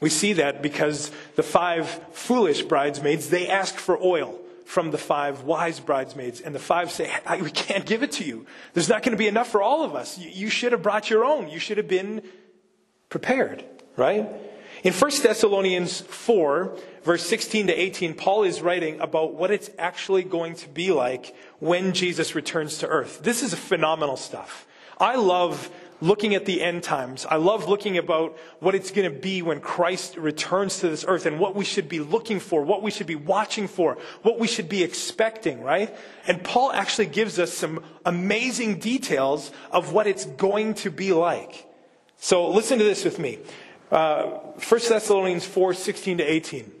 We 0.00 0.10
see 0.10 0.34
that 0.34 0.60
because 0.60 1.10
the 1.36 1.42
five 1.42 1.88
foolish 2.12 2.60
bridesmaids, 2.60 3.30
they 3.30 3.48
ask 3.48 3.76
for 3.76 3.98
oil 4.02 4.38
from 4.66 4.90
the 4.90 4.98
five 4.98 5.44
wise 5.44 5.80
bridesmaids, 5.80 6.42
and 6.42 6.54
the 6.54 6.58
five 6.58 6.90
say, 6.90 7.10
We 7.40 7.50
can't 7.50 7.86
give 7.86 8.02
it 8.02 8.12
to 8.12 8.24
you. 8.24 8.44
There's 8.74 8.90
not 8.90 9.02
going 9.02 9.12
to 9.12 9.18
be 9.18 9.28
enough 9.28 9.48
for 9.48 9.62
all 9.62 9.82
of 9.82 9.94
us. 9.94 10.18
You 10.18 10.50
should 10.50 10.72
have 10.72 10.82
brought 10.82 11.08
your 11.08 11.24
own. 11.24 11.48
You 11.48 11.58
should 11.58 11.78
have 11.78 11.88
been 11.88 12.20
prepared, 13.08 13.64
right? 13.96 14.28
In 14.84 14.92
1 14.92 15.10
Thessalonians 15.22 16.02
4, 16.02 16.76
verse 17.02 17.26
16 17.26 17.66
to 17.66 17.72
18, 17.72 18.14
Paul 18.14 18.44
is 18.44 18.62
writing 18.62 19.00
about 19.00 19.34
what 19.34 19.50
it's 19.50 19.70
actually 19.78 20.22
going 20.22 20.54
to 20.56 20.68
be 20.68 20.92
like 20.92 21.34
when 21.58 21.92
Jesus 21.92 22.34
returns 22.36 22.78
to 22.78 22.86
earth. 22.86 23.20
This 23.22 23.42
is 23.42 23.54
phenomenal 23.54 24.16
stuff. 24.16 24.66
I 25.00 25.16
love 25.16 25.70
looking 26.00 26.36
at 26.36 26.44
the 26.44 26.62
end 26.62 26.84
times. 26.84 27.26
I 27.26 27.36
love 27.36 27.68
looking 27.68 27.98
about 27.98 28.38
what 28.60 28.76
it's 28.76 28.92
going 28.92 29.12
to 29.12 29.18
be 29.18 29.42
when 29.42 29.60
Christ 29.60 30.16
returns 30.16 30.78
to 30.78 30.88
this 30.88 31.04
earth 31.08 31.26
and 31.26 31.40
what 31.40 31.56
we 31.56 31.64
should 31.64 31.88
be 31.88 31.98
looking 31.98 32.38
for, 32.38 32.62
what 32.62 32.82
we 32.82 32.92
should 32.92 33.08
be 33.08 33.16
watching 33.16 33.66
for, 33.66 33.98
what 34.22 34.38
we 34.38 34.46
should 34.46 34.68
be 34.68 34.84
expecting, 34.84 35.60
right? 35.60 35.94
And 36.28 36.44
Paul 36.44 36.70
actually 36.72 37.06
gives 37.06 37.40
us 37.40 37.52
some 37.52 37.82
amazing 38.04 38.78
details 38.78 39.50
of 39.72 39.92
what 39.92 40.06
it's 40.06 40.24
going 40.24 40.74
to 40.74 40.90
be 40.92 41.12
like. 41.12 41.66
So 42.16 42.48
listen 42.48 42.78
to 42.78 42.84
this 42.84 43.04
with 43.04 43.18
me. 43.18 43.38
Uh, 43.90 44.24
1 44.24 44.80
Thessalonians 44.88 45.46
4 45.46 45.74
16 45.74 46.18
to 46.18 46.24
18. 46.24 46.72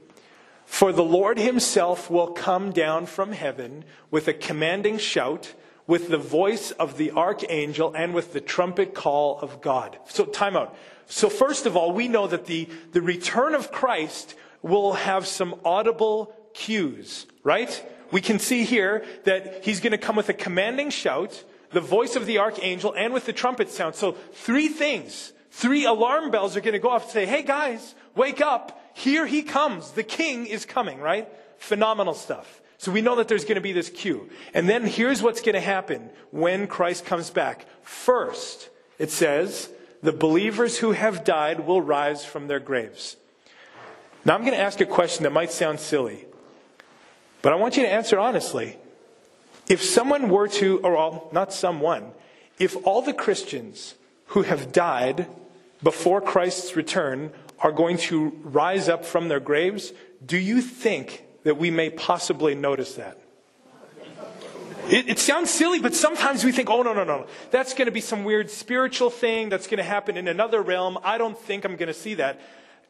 For 0.66 0.92
the 0.92 1.02
Lord 1.02 1.38
himself 1.38 2.10
will 2.10 2.28
come 2.28 2.72
down 2.72 3.06
from 3.06 3.32
heaven 3.32 3.84
with 4.10 4.28
a 4.28 4.34
commanding 4.34 4.98
shout, 4.98 5.54
with 5.86 6.10
the 6.10 6.18
voice 6.18 6.72
of 6.72 6.98
the 6.98 7.12
archangel, 7.12 7.94
and 7.96 8.12
with 8.12 8.34
the 8.34 8.40
trumpet 8.42 8.94
call 8.94 9.38
of 9.40 9.62
God. 9.62 9.98
So, 10.08 10.26
time 10.26 10.56
out. 10.56 10.76
So, 11.06 11.30
first 11.30 11.64
of 11.64 11.74
all, 11.74 11.92
we 11.92 12.06
know 12.06 12.26
that 12.26 12.44
the, 12.44 12.68
the 12.92 13.00
return 13.00 13.54
of 13.54 13.72
Christ 13.72 14.34
will 14.60 14.92
have 14.92 15.26
some 15.26 15.58
audible 15.64 16.34
cues, 16.52 17.26
right? 17.42 17.82
We 18.10 18.20
can 18.20 18.38
see 18.38 18.64
here 18.64 19.06
that 19.24 19.64
he's 19.64 19.80
going 19.80 19.92
to 19.92 19.98
come 19.98 20.16
with 20.16 20.28
a 20.28 20.34
commanding 20.34 20.90
shout, 20.90 21.44
the 21.72 21.80
voice 21.80 22.14
of 22.14 22.26
the 22.26 22.36
archangel, 22.36 22.92
and 22.94 23.14
with 23.14 23.24
the 23.24 23.32
trumpet 23.32 23.70
sound. 23.70 23.94
So, 23.94 24.12
three 24.12 24.68
things 24.68 25.32
Three 25.50 25.84
alarm 25.84 26.30
bells 26.30 26.56
are 26.56 26.60
going 26.60 26.74
to 26.74 26.78
go 26.78 26.90
off 26.90 27.04
and 27.04 27.12
say, 27.12 27.26
hey 27.26 27.42
guys, 27.42 27.94
wake 28.14 28.40
up. 28.40 28.80
Here 28.94 29.26
he 29.26 29.42
comes. 29.42 29.92
The 29.92 30.02
king 30.02 30.46
is 30.46 30.64
coming, 30.64 31.00
right? 31.00 31.28
Phenomenal 31.58 32.14
stuff. 32.14 32.60
So 32.78 32.92
we 32.92 33.02
know 33.02 33.16
that 33.16 33.26
there's 33.28 33.44
going 33.44 33.56
to 33.56 33.60
be 33.60 33.72
this 33.72 33.90
cue. 33.90 34.30
And 34.54 34.68
then 34.68 34.86
here's 34.86 35.20
what's 35.20 35.40
going 35.40 35.54
to 35.54 35.60
happen 35.60 36.10
when 36.30 36.66
Christ 36.66 37.04
comes 37.04 37.30
back. 37.30 37.66
First, 37.82 38.70
it 38.98 39.10
says, 39.10 39.70
the 40.02 40.12
believers 40.12 40.78
who 40.78 40.92
have 40.92 41.24
died 41.24 41.66
will 41.66 41.82
rise 41.82 42.24
from 42.24 42.46
their 42.46 42.60
graves. 42.60 43.16
Now 44.24 44.34
I'm 44.34 44.42
going 44.42 44.52
to 44.52 44.60
ask 44.60 44.80
a 44.80 44.86
question 44.86 45.24
that 45.24 45.32
might 45.32 45.50
sound 45.50 45.80
silly, 45.80 46.26
but 47.42 47.52
I 47.52 47.56
want 47.56 47.76
you 47.76 47.82
to 47.82 47.92
answer 47.92 48.18
honestly. 48.18 48.76
If 49.68 49.82
someone 49.82 50.28
were 50.28 50.48
to, 50.48 50.80
or 50.80 50.96
all, 50.96 51.28
not 51.32 51.52
someone, 51.52 52.12
if 52.58 52.76
all 52.86 53.02
the 53.02 53.12
Christians 53.12 53.94
who 54.28 54.42
have 54.42 54.72
died 54.72 55.26
before 55.82 56.20
Christ's 56.20 56.76
return 56.76 57.32
are 57.60 57.72
going 57.72 57.96
to 57.96 58.30
rise 58.42 58.88
up 58.88 59.04
from 59.04 59.28
their 59.28 59.40
graves, 59.40 59.92
do 60.24 60.36
you 60.36 60.60
think 60.60 61.24
that 61.44 61.56
we 61.56 61.70
may 61.70 61.90
possibly 61.90 62.54
notice 62.54 62.94
that? 62.94 63.18
It, 64.88 65.08
it, 65.10 65.18
sounds 65.18 65.50
silly, 65.50 65.80
but 65.80 65.94
sometimes 65.94 66.44
we 66.44 66.52
think, 66.52 66.70
oh, 66.70 66.80
no, 66.82 66.94
no, 66.94 67.04
no. 67.04 67.26
That's 67.50 67.74
going 67.74 67.86
to 67.86 67.92
be 67.92 68.00
some 68.00 68.24
weird 68.24 68.50
spiritual 68.50 69.10
thing 69.10 69.50
that's 69.50 69.66
going 69.66 69.78
to 69.78 69.84
happen 69.84 70.16
in 70.16 70.28
another 70.28 70.62
realm. 70.62 70.98
I 71.04 71.18
don't 71.18 71.38
think 71.38 71.66
I'm 71.66 71.76
going 71.76 71.88
to 71.88 71.94
see 71.94 72.14
that. 72.14 72.40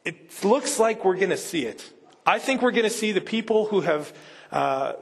It 0.05 0.45
looks 0.45 0.79
like 0.79 1.03
we're 1.03 1.17
going 1.17 1.31
to 1.31 1.37
see 1.37 1.65
it. 1.65 1.91
I 2.25 2.39
think 2.39 2.61
we're 2.61 2.71
going 2.71 2.85
to 2.85 2.89
see 2.89 3.11
the 3.11 3.21
people 3.21 3.65
who 3.65 3.81
have 3.81 4.13
uh, 4.51 4.93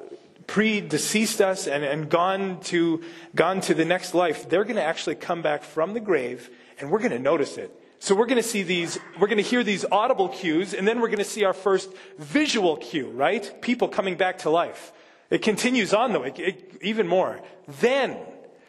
predeceased 0.48 1.42
us 1.42 1.68
and, 1.68 1.84
and 1.84 2.10
gone, 2.10 2.60
to, 2.62 3.04
gone 3.36 3.62
to 3.62 3.74
the 3.74 3.86
next 3.86 4.14
life, 4.14 4.50
they're 4.50 4.64
going 4.64 4.78
to 4.78 4.84
actually 4.84 5.16
come 5.16 5.42
back 5.42 5.64
from 5.64 5.94
the 5.94 6.00
grave 6.00 6.50
and 6.80 6.90
we're 6.90 7.00
going 7.00 7.12
to 7.12 7.20
notice 7.20 7.58
it. 7.58 7.72
So 8.00 8.16
we're 8.16 8.28
going 8.28 8.42
to 8.42 8.48
see 8.48 8.64
these, 8.64 8.98
we're 9.20 9.28
going 9.28 9.44
to 9.44 9.44
hear 9.44 9.64
these 9.64 9.84
audible 9.92 10.30
cues 10.30 10.74
and 10.74 10.88
then 10.88 11.02
we're 11.02 11.08
going 11.08 11.18
to 11.20 11.26
see 11.26 11.44
our 11.44 11.54
first 11.54 11.92
visual 12.18 12.78
cue, 12.78 13.10
right? 13.10 13.62
People 13.62 13.90
coming 13.90 14.16
back 14.16 14.40
to 14.40 14.50
life. 14.50 14.94
It 15.30 15.42
continues 15.42 15.94
on 15.94 16.14
though, 16.14 16.24
it, 16.24 16.40
it, 16.40 16.78
even 16.82 17.08
more. 17.08 17.42
Then, 17.82 18.18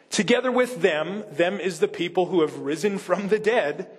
together 0.09 0.51
with 0.51 0.81
them, 0.81 1.23
them 1.31 1.59
is 1.59 1.79
the 1.79 1.87
people 1.87 2.25
who 2.25 2.41
have 2.41 2.59
risen 2.59 2.97
from 2.97 3.29
the 3.29 3.39
dead, 3.39 3.89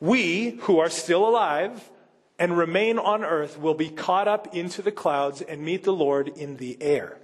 we 0.00 0.50
who 0.62 0.78
are 0.78 0.88
still 0.88 1.28
alive, 1.28 1.90
and 2.38 2.56
remain 2.56 2.98
on 2.98 3.24
earth 3.24 3.58
will 3.58 3.74
be 3.74 3.88
caught 3.88 4.28
up 4.28 4.54
into 4.54 4.82
the 4.82 4.92
clouds 4.92 5.42
and 5.42 5.62
meet 5.62 5.84
the 5.84 5.92
Lord 5.92 6.28
in 6.28 6.56
the 6.56 6.80
air. 6.80 7.18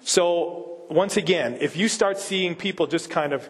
So, 0.00 0.82
once 0.88 1.16
again, 1.16 1.58
if 1.60 1.76
you 1.76 1.88
start 1.88 2.18
seeing 2.18 2.54
people 2.54 2.86
just 2.86 3.10
kind 3.10 3.32
of 3.32 3.48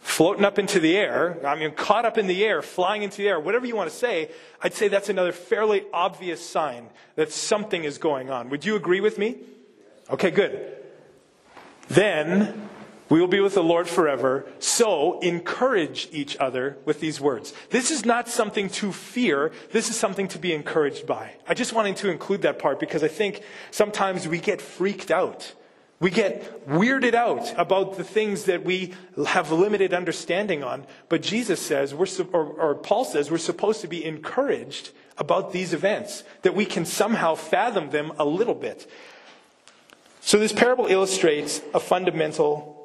floating 0.00 0.44
up 0.44 0.58
into 0.58 0.80
the 0.80 0.96
air, 0.96 1.38
I 1.46 1.54
mean, 1.54 1.72
caught 1.72 2.04
up 2.04 2.18
in 2.18 2.26
the 2.26 2.44
air, 2.44 2.60
flying 2.60 3.02
into 3.02 3.18
the 3.18 3.28
air, 3.28 3.40
whatever 3.40 3.66
you 3.66 3.76
want 3.76 3.90
to 3.90 3.96
say, 3.96 4.30
I'd 4.62 4.74
say 4.74 4.88
that's 4.88 5.08
another 5.08 5.32
fairly 5.32 5.84
obvious 5.92 6.44
sign 6.44 6.88
that 7.14 7.30
something 7.30 7.84
is 7.84 7.98
going 7.98 8.30
on. 8.30 8.50
Would 8.50 8.64
you 8.64 8.76
agree 8.76 9.00
with 9.00 9.16
me? 9.16 9.38
Okay, 10.10 10.30
good. 10.30 10.76
Then 11.88 12.68
we 13.12 13.20
will 13.20 13.28
be 13.28 13.40
with 13.40 13.52
the 13.52 13.62
Lord 13.62 13.88
forever. 13.88 14.46
So 14.58 15.20
encourage 15.20 16.08
each 16.12 16.34
other 16.38 16.78
with 16.86 17.00
these 17.00 17.20
words. 17.20 17.52
This 17.68 17.90
is 17.90 18.06
not 18.06 18.26
something 18.26 18.70
to 18.70 18.90
fear. 18.90 19.52
This 19.70 19.90
is 19.90 19.96
something 19.96 20.28
to 20.28 20.38
be 20.38 20.54
encouraged 20.54 21.06
by. 21.06 21.32
I 21.46 21.52
just 21.52 21.74
wanted 21.74 21.96
to 21.96 22.10
include 22.10 22.40
that 22.40 22.58
part 22.58 22.80
because 22.80 23.04
I 23.04 23.08
think 23.08 23.42
sometimes 23.70 24.26
we 24.26 24.38
get 24.38 24.62
freaked 24.62 25.10
out. 25.10 25.52
We 26.00 26.10
get 26.10 26.66
weirded 26.66 27.12
out 27.12 27.52
about 27.58 27.98
the 27.98 28.02
things 28.02 28.44
that 28.44 28.64
we 28.64 28.94
have 29.26 29.52
limited 29.52 29.92
understanding 29.92 30.64
on. 30.64 30.86
But 31.10 31.20
Jesus 31.20 31.60
says, 31.60 31.94
we're, 31.94 32.06
or, 32.32 32.46
or 32.46 32.74
Paul 32.76 33.04
says, 33.04 33.30
we're 33.30 33.36
supposed 33.36 33.82
to 33.82 33.88
be 33.88 34.02
encouraged 34.06 34.88
about 35.18 35.52
these 35.52 35.74
events, 35.74 36.24
that 36.40 36.54
we 36.54 36.64
can 36.64 36.86
somehow 36.86 37.34
fathom 37.34 37.90
them 37.90 38.10
a 38.18 38.24
little 38.24 38.54
bit. 38.54 38.90
So 40.22 40.38
this 40.38 40.54
parable 40.54 40.86
illustrates 40.86 41.60
a 41.74 41.78
fundamental 41.80 42.81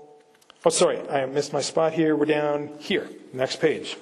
Oh, 0.67 0.69
sorry, 0.69 0.99
I 1.09 1.25
missed 1.27 1.53
my 1.53 1.61
spot 1.61 1.93
here. 1.93 2.13
We're 2.13 2.25
down 2.25 2.71
here. 2.77 3.09
Next 3.31 3.61
page. 3.61 3.95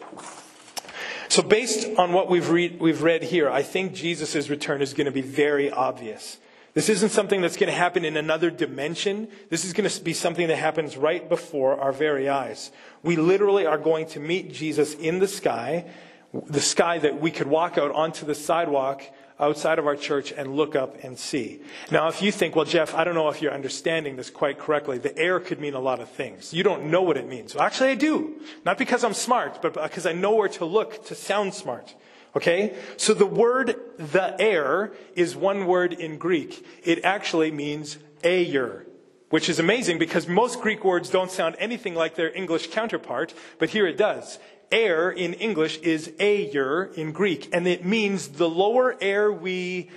So, 1.28 1.44
based 1.44 1.88
on 2.00 2.12
what 2.12 2.28
we've 2.28 2.50
read, 2.50 2.80
we've 2.80 3.04
read 3.04 3.22
here, 3.22 3.48
I 3.52 3.62
think 3.62 3.94
Jesus' 3.94 4.50
return 4.50 4.82
is 4.82 4.96
going 4.96 5.06
to 5.06 5.12
be 5.12 5.22
very 5.22 5.70
obvious. 5.70 6.40
This 6.74 6.90
isn't 6.90 7.10
something 7.10 7.40
that's 7.40 7.56
going 7.56 7.72
to 7.72 7.78
happen 7.78 8.04
in 8.04 8.18
another 8.18 8.50
dimension. 8.50 9.28
This 9.52 9.64
is 9.64 9.74
going 9.74 9.88
to 9.88 10.04
be 10.04 10.14
something 10.14 10.48
that 10.48 10.56
happens 10.56 10.98
right 10.98 11.30
before 11.30 11.80
our 11.80 11.92
very 11.92 12.28
eyes. 12.28 12.72
We 13.04 13.16
literally 13.16 13.68
are 13.68 13.78
going 13.78 14.08
to 14.08 14.20
meet 14.20 14.52
Jesus 14.52 14.96
in 14.96 15.20
the 15.20 15.28
sky, 15.28 15.86
the 16.34 16.62
sky 16.62 16.98
that 16.98 17.22
we 17.22 17.30
could 17.30 17.46
walk 17.46 17.78
out 17.78 17.92
onto 17.92 18.26
the 18.26 18.34
sidewalk 18.34 19.04
outside 19.40 19.80
of 19.80 19.86
our 19.86 19.96
church 19.96 20.32
and 20.32 20.56
look 20.56 20.76
up 20.76 21.04
and 21.04 21.18
see. 21.18 21.60
Now, 21.92 22.08
if 22.08 22.22
you 22.22 22.32
think, 22.32 22.56
well, 22.56 22.66
Jeff, 22.66 22.96
I 22.96 23.04
don't 23.04 23.16
know 23.16 23.30
if 23.30 23.42
you're 23.42 23.54
understanding 23.54 24.16
this 24.16 24.30
quite 24.30 24.58
correctly. 24.58 24.98
The 24.98 25.18
air 25.18 25.40
could 25.40 25.60
mean 25.60 25.74
a 25.74 25.80
lot 25.80 26.00
of 26.00 26.10
things. 26.10 26.54
You 26.54 26.64
don't 26.64 26.86
know 26.86 27.02
what 27.02 27.18
it 27.18 27.28
means. 27.28 27.54
Well, 27.54 27.64
actually, 27.64 27.90
I 27.90 27.96
do. 27.96 28.36
Not 28.66 28.78
because 28.78 29.04
I'm 29.04 29.14
smart, 29.14 29.62
but 29.62 29.74
because 29.74 30.06
I 30.06 30.14
know 30.14 30.36
where 30.36 30.50
to 30.50 30.66
look 30.66 31.06
to 31.08 31.16
sound 31.16 31.54
smart. 31.54 31.94
Okay? 32.36 32.76
So 32.98 33.14
the 33.14 33.26
word 33.26 33.76
the 33.98 34.36
air 34.40 34.94
is 35.16 35.36
one 35.36 35.66
word 35.66 35.94
in 35.94 36.18
Greek. 36.18 36.66
It 36.84 37.04
actually 37.04 37.52
means 37.52 37.98
ayer, 38.24 38.86
which 39.30 39.50
is 39.50 39.60
amazing 39.60 40.00
because 40.00 40.28
most 40.28 40.62
Greek 40.62 40.84
words 40.84 41.10
don't 41.10 41.32
sound 41.32 41.56
anything 41.60 41.96
like 41.96 42.16
their 42.16 42.34
English 42.36 42.72
counterpart, 42.72 43.34
but 43.60 43.70
here 43.70 43.88
it 43.88 43.98
does. 43.98 44.40
Air 44.72 45.10
in 45.10 45.34
English 45.34 45.78
is 45.80 46.12
ayer 46.20 46.86
in 46.96 47.12
Greek, 47.12 47.50
and 47.54 47.68
it 47.68 47.86
means 47.86 48.30
the 48.30 48.50
lower 48.50 48.96
air 49.02 49.32
we 49.32 49.90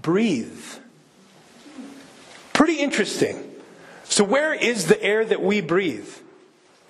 breathe. 0.00 0.64
Pretty 2.52 2.80
interesting. 2.80 3.50
So, 4.04 4.24
where 4.24 4.52
is 4.52 4.86
the 4.86 5.02
air 5.02 5.24
that 5.24 5.42
we 5.42 5.60
breathe? 5.60 6.08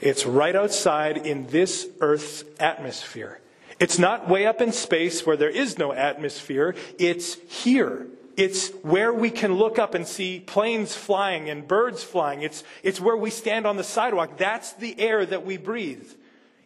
It's 0.01 0.25
right 0.25 0.57
outside 0.57 1.19
in 1.19 1.47
this 1.49 1.87
Earth's 2.01 2.45
atmosphere. 2.59 3.41
It's 3.79 3.99
not 3.99 4.29
way 4.29 4.47
up 4.47 4.61
in 4.61 4.73
space 4.73 5.27
where 5.27 5.37
there 5.37 5.51
is 5.51 5.79
no 5.79 5.93
atmosphere. 5.93 6.75
It's 6.99 7.35
here. 7.35 8.07
It's 8.37 8.71
where 8.83 9.13
we 9.13 9.31
can 9.31 9.55
look 9.55 9.79
up 9.79 9.95
and 9.95 10.07
see 10.07 10.41
planes 10.41 10.95
flying 10.95 11.51
and 11.51 11.69
birds 11.69 12.03
flying. 12.03 12.43
It's, 12.43 12.65
it's 12.83 13.01
where 13.01 13.17
we 13.17 13.31
stand 13.31 13.67
on 13.67 13.77
the 13.77 13.85
sidewalk. 13.85 14.39
That's 14.39 14.73
the 14.73 14.99
air 14.99 15.27
that 15.27 15.45
we 15.45 15.57
breathe. 15.57 16.11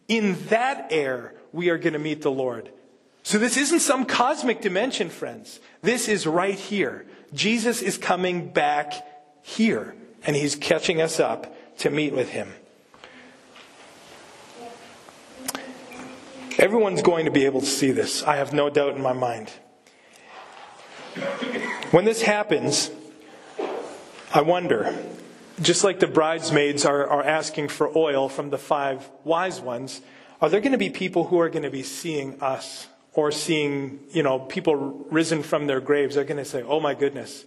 In 0.07 0.37
that 0.47 0.87
air, 0.91 1.33
we 1.51 1.69
are 1.69 1.77
going 1.77 1.93
to 1.93 1.99
meet 1.99 2.21
the 2.21 2.31
Lord. 2.31 2.69
So 3.23 3.39
this 3.39 3.57
isn't 3.57 3.79
some 3.79 4.05
cosmic 4.05 4.61
dimension, 4.61 5.09
friends. 5.09 5.59
This 5.81 6.07
is 6.07 6.27
right 6.27 6.57
here. 6.57 7.05
Jesus 7.33 7.81
is 7.81 7.97
coming 7.97 8.49
back 8.49 8.93
here, 9.41 9.95
and 10.25 10.35
he's 10.35 10.55
catching 10.55 11.01
us 11.01 11.19
up 11.19 11.55
to 11.79 11.89
meet 11.89 12.13
with 12.13 12.29
him. 12.29 12.53
Everyone's 16.57 17.01
going 17.01 17.25
to 17.25 17.31
be 17.31 17.45
able 17.45 17.59
to 17.59 17.65
see 17.65 17.91
this. 17.91 18.23
I 18.23 18.37
have 18.37 18.53
no 18.53 18.69
doubt 18.69 18.95
in 18.95 19.01
my 19.01 19.13
mind. 19.13 19.51
When 21.91 22.05
this 22.05 22.21
happens, 22.21 22.91
I 24.33 24.41
wonder, 24.41 24.95
just 25.61 25.83
like 25.83 25.99
the 25.99 26.07
bridesmaids 26.07 26.85
are, 26.85 27.07
are 27.07 27.23
asking 27.23 27.69
for 27.69 27.95
oil 27.97 28.29
from 28.29 28.49
the 28.49 28.57
five 28.57 29.09
wise 29.23 29.61
ones, 29.61 30.01
are 30.41 30.49
there 30.49 30.61
going 30.61 30.73
to 30.73 30.77
be 30.77 30.89
people 30.89 31.25
who 31.25 31.39
are 31.39 31.49
going 31.49 31.63
to 31.63 31.69
be 31.69 31.83
seeing 31.83 32.41
us 32.41 32.87
or 33.13 33.31
seeing, 33.31 33.99
you 34.11 34.21
know, 34.21 34.39
people 34.39 34.75
risen 35.09 35.43
from 35.43 35.67
their 35.67 35.79
graves? 35.79 36.15
They're 36.15 36.23
going 36.23 36.37
to 36.37 36.45
say, 36.45 36.61
oh 36.63 36.79
my 36.79 36.93
goodness, 36.93 37.45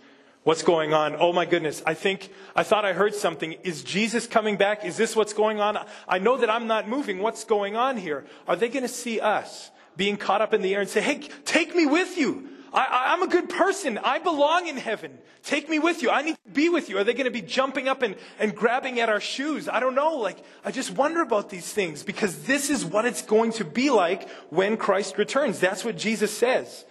What's 0.48 0.62
going 0.62 0.94
on? 0.94 1.14
Oh 1.18 1.30
my 1.34 1.44
goodness. 1.44 1.82
I 1.84 1.92
think, 1.92 2.30
I 2.56 2.62
thought 2.62 2.86
I 2.86 2.94
heard 2.94 3.14
something. 3.14 3.56
Is 3.64 3.82
Jesus 3.82 4.26
coming 4.26 4.56
back? 4.56 4.82
Is 4.82 4.96
this 4.96 5.14
what's 5.14 5.34
going 5.34 5.60
on? 5.60 5.78
I 6.08 6.18
know 6.18 6.38
that 6.38 6.48
I'm 6.48 6.66
not 6.66 6.88
moving. 6.88 7.18
What's 7.18 7.44
going 7.44 7.76
on 7.76 7.98
here? 7.98 8.24
Are 8.46 8.56
they 8.56 8.70
going 8.70 8.84
to 8.84 8.88
see 8.88 9.20
us 9.20 9.70
being 9.94 10.16
caught 10.16 10.40
up 10.40 10.54
in 10.54 10.62
the 10.62 10.74
air 10.74 10.80
and 10.80 10.88
say, 10.88 11.02
hey, 11.02 11.28
take 11.44 11.74
me 11.74 11.84
with 11.84 12.16
you? 12.16 12.48
I, 12.72 13.12
am 13.14 13.22
a 13.22 13.28
good 13.28 13.48
person. 13.48 13.98
I 13.98 14.18
belong 14.18 14.66
in 14.66 14.76
heaven. 14.76 15.18
Take 15.42 15.68
me 15.68 15.78
with 15.78 16.02
you. 16.02 16.10
I 16.10 16.22
need 16.22 16.36
to 16.44 16.50
be 16.52 16.68
with 16.68 16.88
you. 16.88 16.98
Are 16.98 17.04
they 17.04 17.14
going 17.14 17.24
to 17.24 17.30
be 17.30 17.42
jumping 17.42 17.88
up 17.88 18.02
and, 18.02 18.16
and 18.38 18.54
grabbing 18.54 19.00
at 19.00 19.08
our 19.08 19.20
shoes? 19.20 19.68
I 19.68 19.80
don't 19.80 19.94
know. 19.94 20.16
Like, 20.16 20.38
I 20.64 20.70
just 20.70 20.90
wonder 20.90 21.22
about 21.22 21.50
these 21.50 21.72
things 21.72 22.02
because 22.02 22.44
this 22.44 22.70
is 22.70 22.84
what 22.84 23.04
it's 23.06 23.22
going 23.22 23.52
to 23.52 23.64
be 23.64 23.90
like 23.90 24.28
when 24.50 24.76
Christ 24.76 25.18
returns. 25.18 25.58
That's 25.58 25.84
what 25.84 25.96
Jesus 25.96 26.36
says. 26.36 26.84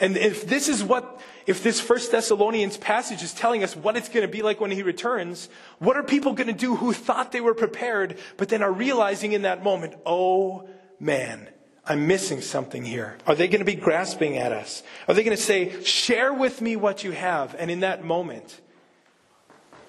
And 0.00 0.16
if 0.16 0.46
this 0.46 0.68
is 0.68 0.82
what, 0.82 1.20
if 1.46 1.62
this 1.62 1.80
First 1.80 2.12
Thessalonians 2.12 2.76
passage 2.76 3.22
is 3.22 3.34
telling 3.34 3.64
us 3.64 3.74
what 3.74 3.96
it's 3.96 4.08
going 4.08 4.24
to 4.24 4.30
be 4.30 4.42
like 4.42 4.60
when 4.60 4.70
he 4.70 4.82
returns, 4.82 5.48
what 5.78 5.96
are 5.96 6.04
people 6.04 6.34
going 6.34 6.46
to 6.46 6.52
do 6.52 6.76
who 6.76 6.92
thought 6.92 7.32
they 7.32 7.40
were 7.40 7.54
prepared, 7.54 8.18
but 8.36 8.48
then 8.48 8.62
are 8.62 8.72
realizing 8.72 9.32
in 9.32 9.42
that 9.42 9.64
moment, 9.64 9.94
oh 10.06 10.68
man, 11.00 11.48
I'm 11.88 12.06
missing 12.06 12.42
something 12.42 12.84
here? 12.84 13.16
Are 13.26 13.34
they 13.34 13.48
going 13.48 13.60
to 13.60 13.64
be 13.64 13.74
grasping 13.74 14.36
at 14.36 14.52
us? 14.52 14.82
Are 15.08 15.14
they 15.14 15.24
going 15.24 15.36
to 15.36 15.42
say, 15.42 15.82
share 15.82 16.34
with 16.34 16.60
me 16.60 16.76
what 16.76 17.02
you 17.02 17.12
have? 17.12 17.56
And 17.58 17.70
in 17.70 17.80
that 17.80 18.04
moment, 18.04 18.60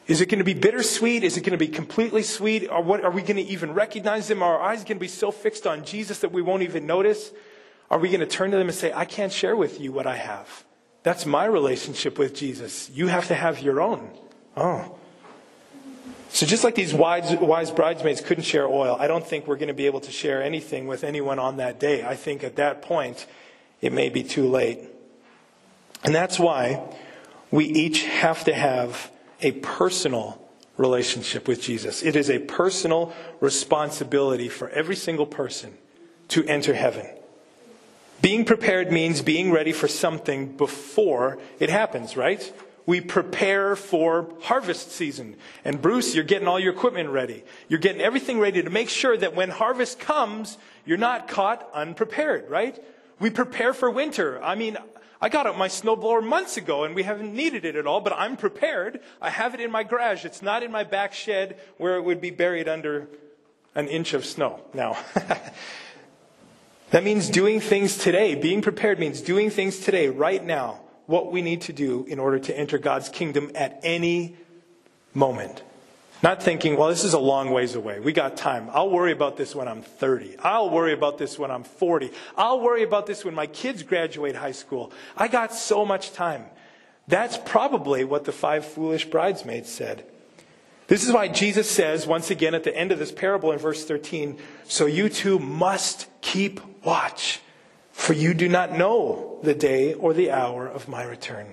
is 0.08 0.22
it 0.22 0.28
going 0.28 0.40
to 0.40 0.46
be 0.46 0.54
bittersweet? 0.54 1.24
Is 1.24 1.36
it 1.36 1.42
going 1.42 1.52
to 1.52 1.58
be 1.58 1.68
completely 1.68 2.24
sweet? 2.24 2.72
What, 2.72 3.04
are 3.04 3.12
we 3.12 3.22
going 3.22 3.36
to 3.36 3.44
even 3.44 3.74
recognize 3.74 4.30
them? 4.30 4.42
Are 4.42 4.58
our 4.58 4.72
eyes 4.72 4.80
going 4.80 4.98
to 4.98 5.02
be 5.02 5.10
so 5.10 5.30
fixed 5.30 5.68
on 5.68 5.84
Jesus 5.84 6.20
that 6.20 6.32
we 6.32 6.42
won't 6.42 6.64
even 6.64 6.88
notice? 6.88 7.32
Are 7.92 8.00
we 8.00 8.08
going 8.08 8.22
to 8.22 8.26
turn 8.26 8.52
to 8.52 8.58
them 8.58 8.70
and 8.70 8.76
say, 8.76 8.94
I 8.94 9.06
can't 9.06 9.32
share 9.32 9.56
with 9.56 9.82
you 9.82 9.92
what 9.92 10.08
I 10.08 10.16
have? 10.16 10.64
That's 11.04 11.26
my 11.26 11.46
relationship 11.46 12.18
with 12.18 12.34
Jesus. 12.34 12.90
You 12.90 13.08
have 13.08 13.28
to 13.28 13.36
have 13.36 13.62
your 13.62 13.82
own. 13.82 14.10
Oh. 14.56 14.99
So 16.30 16.46
just 16.46 16.64
like 16.64 16.76
these 16.76 16.94
wise, 16.94 17.36
wise 17.38 17.72
bridesmaids 17.72 18.22
couldn't 18.22 18.44
share 18.44 18.68
oil, 18.68 18.96
I 19.00 19.08
don't 19.08 19.26
think 19.26 19.48
we're 19.48 19.56
going 19.56 19.70
to 19.70 19.74
be 19.74 19.88
able 19.88 20.00
to 20.02 20.12
share 20.12 20.42
anything 20.44 20.88
with 20.88 21.04
anyone 21.04 21.40
on 21.40 21.58
that 21.58 21.80
day. 21.80 22.04
I 22.04 22.16
think 22.16 22.44
at 22.44 22.56
that 22.58 22.82
point, 22.82 23.26
it 23.82 23.92
may 23.92 24.10
be 24.10 24.24
too 24.24 24.48
late. 24.48 24.80
And 26.04 26.14
that's 26.14 26.40
why 26.40 26.82
we 27.52 27.66
each 27.66 28.04
have 28.04 28.44
to 28.46 28.54
have 28.54 29.12
a 29.42 29.52
personal 29.54 30.42
relationship 30.78 31.48
with 31.48 31.62
Jesus. 31.62 32.04
It 32.04 32.16
is 32.16 32.30
a 32.30 32.40
personal 32.40 33.14
responsibility 33.42 34.50
for 34.50 34.70
every 34.70 34.96
single 34.96 35.26
person 35.26 35.78
to 36.30 36.46
enter 36.46 36.74
heaven. 36.74 37.08
Being 38.22 38.46
prepared 38.46 38.92
means 38.92 39.22
being 39.22 39.52
ready 39.52 39.72
for 39.72 39.88
something 39.88 40.56
before 40.58 41.40
it 41.60 41.70
happens, 41.70 42.16
right? 42.16 42.54
We 42.90 43.02
prepare 43.02 43.76
for 43.76 44.34
harvest 44.42 44.92
season. 44.92 45.36
And 45.64 45.80
Bruce, 45.80 46.16
you're 46.16 46.24
getting 46.24 46.48
all 46.48 46.60
your 46.60 46.74
equipment 46.74 47.12
ready. 47.12 47.44
You're 47.68 47.80
getting 47.80 48.02
everything 48.02 48.40
ready 48.40 48.64
to 48.64 48.70
make 48.72 48.90
sure 48.90 49.16
that 49.16 49.36
when 49.36 49.52
harvest 49.52 50.00
comes, 50.00 50.58
you're 50.88 50.98
not 50.98 51.28
caught 51.28 51.70
unprepared, 51.72 52.50
right? 52.50 52.84
We 53.20 53.30
prepare 53.30 53.76
for 53.76 53.92
winter. 53.92 54.44
I 54.44 54.56
mean, 54.56 54.76
I 55.22 55.30
got 55.30 55.46
out 55.46 55.56
my 55.56 55.68
snowblower 55.68 56.26
months 56.26 56.58
ago 56.58 56.84
and 56.84 56.96
we 56.96 57.04
haven't 57.04 57.32
needed 57.32 57.64
it 57.64 57.76
at 57.76 57.86
all, 57.86 58.02
but 58.02 58.12
I'm 58.14 58.36
prepared. 58.36 59.02
I 59.22 59.30
have 59.30 59.54
it 59.54 59.60
in 59.60 59.70
my 59.70 59.84
garage. 59.84 60.26
It's 60.26 60.42
not 60.42 60.64
in 60.64 60.72
my 60.72 60.84
back 60.84 61.14
shed 61.14 61.60
where 61.78 61.96
it 61.98 62.02
would 62.02 62.20
be 62.20 62.32
buried 62.32 62.68
under 62.68 63.08
an 63.76 63.88
inch 63.88 64.16
of 64.16 64.26
snow. 64.26 64.62
Now, 64.74 64.98
That 66.90 67.04
means 67.04 67.30
doing 67.30 67.60
things 67.60 68.00
today. 68.00 68.34
Being 68.34 68.64
prepared 68.64 68.98
means 68.98 69.22
doing 69.22 69.52
things 69.52 69.78
today, 69.78 70.10
right 70.10 70.44
now, 70.44 70.80
what 71.10 71.32
we 71.32 71.42
need 71.42 71.62
to 71.62 71.74
do 71.74 72.06
in 72.08 72.20
order 72.20 72.38
to 72.38 72.56
enter 72.56 72.78
God's 72.78 73.10
kingdom 73.10 73.50
at 73.56 73.80
any 73.82 74.36
moment. 75.16 75.64
Not 76.22 76.44
thinking, 76.44 76.78
well, 76.78 76.90
this 76.90 77.04
is 77.04 77.14
a 77.14 77.20
long 77.20 77.50
ways 77.50 77.74
away. 77.74 78.00
We 78.00 78.14
got 78.14 78.38
time. 78.38 78.70
I'll 78.74 78.92
worry 78.92 79.12
about 79.12 79.36
this 79.36 79.56
when 79.56 79.68
I'm 79.68 79.82
30. 79.82 80.38
I'll 80.44 80.70
worry 80.70 80.94
about 80.94 81.18
this 81.18 81.40
when 81.40 81.50
I'm 81.50 81.64
40. 81.64 82.12
I'll 82.38 82.62
worry 82.62 82.84
about 82.84 83.08
this 83.08 83.26
when 83.26 83.34
my 83.34 83.48
kids 83.48 83.82
graduate 83.82 84.36
high 84.36 84.52
school. 84.52 84.92
I 85.18 85.30
got 85.30 85.52
so 85.52 85.84
much 85.84 86.14
time. 86.14 86.46
That's 87.08 87.40
probably 87.44 88.04
what 88.04 88.26
the 88.26 88.32
five 88.32 88.64
foolish 88.64 89.06
bridesmaids 89.06 89.72
said. 89.72 90.06
This 90.86 91.08
is 91.08 91.12
why 91.12 91.28
Jesus 91.28 91.72
says, 91.72 92.06
once 92.06 92.30
again 92.30 92.54
at 92.54 92.64
the 92.64 92.78
end 92.78 92.92
of 92.92 93.00
this 93.00 93.12
parable 93.12 93.52
in 93.52 93.58
verse 93.58 93.84
13, 93.84 94.38
so 94.66 94.86
you 94.86 95.10
too 95.10 95.40
must 95.40 96.06
keep 96.22 96.62
watch, 96.86 97.42
for 98.00 98.14
you 98.14 98.34
do 98.34 98.48
not 98.48 98.72
know 98.72 99.38
the 99.44 99.54
day 99.54 99.94
or 99.94 100.14
the 100.14 100.32
hour 100.32 100.66
of 100.66 100.88
my 100.88 101.04
return. 101.04 101.46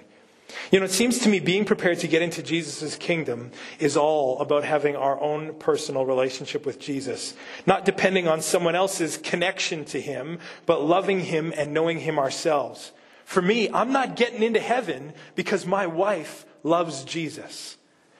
You 0.70 0.78
know, 0.78 0.84
it 0.84 0.92
seems 0.92 1.18
to 1.18 1.28
me 1.28 1.40
being 1.40 1.64
prepared 1.64 1.98
to 1.98 2.08
get 2.08 2.22
into 2.22 2.40
Jesus' 2.40 2.94
kingdom 2.94 3.50
is 3.80 3.96
all 3.96 4.38
about 4.38 4.62
having 4.62 4.94
our 4.94 5.20
own 5.20 5.54
personal 5.54 6.06
relationship 6.06 6.64
with 6.64 6.78
Jesus, 6.78 7.34
not 7.66 7.84
depending 7.84 8.28
on 8.28 8.40
someone 8.40 8.76
else's 8.76 9.16
connection 9.16 9.84
to 9.86 10.00
him, 10.00 10.38
but 10.66 10.84
loving 10.84 11.20
him 11.20 11.52
and 11.56 11.74
knowing 11.74 11.98
him 11.98 12.16
ourselves. 12.16 12.92
For 13.24 13.42
me, 13.42 13.68
I'm 13.68 13.92
not 13.92 14.14
getting 14.14 14.44
into 14.44 14.60
heaven 14.60 15.14
because 15.34 15.66
my 15.66 15.88
wife 15.88 16.46
loves 16.62 17.02
Jesus. 17.02 17.76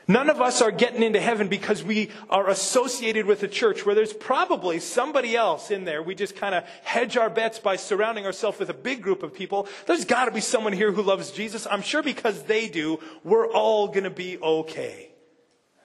None 0.09 0.31
of 0.31 0.41
us 0.41 0.63
are 0.63 0.71
getting 0.71 1.03
into 1.03 1.21
heaven 1.21 1.49
because 1.49 1.83
we 1.83 2.11
are 2.31 2.49
associated 2.49 3.27
with 3.27 3.43
a 3.43 3.49
church 3.49 3.85
where 3.85 3.95
there's 3.95 4.13
probably 4.13 4.79
somebody 4.79 5.37
else 5.37 5.73
in 5.73 5.85
there. 5.85 6.01
We 6.01 6.15
just 6.15 6.37
kind 6.37 6.55
of 6.55 6.65
hedge 6.85 7.17
our 7.17 7.29
bets 7.29 7.59
by 7.59 7.75
surrounding 7.75 8.25
ourselves 8.25 8.61
with 8.61 8.71
a 8.71 8.75
big 8.75 9.03
group 9.03 9.25
of 9.25 9.35
people. 9.35 9.67
There's 9.87 10.05
got 10.05 10.27
to 10.27 10.31
be 10.31 10.41
someone 10.41 10.73
here 10.73 10.93
who 10.93 11.03
loves 11.03 11.33
Jesus. 11.33 11.67
I'm 11.69 11.83
sure 11.83 12.05
because 12.05 12.45
they 12.45 12.69
do, 12.69 13.01
we're 13.25 13.49
all 13.49 13.89
going 13.89 14.05
to 14.05 14.11
be 14.11 14.39
okay. 14.39 15.11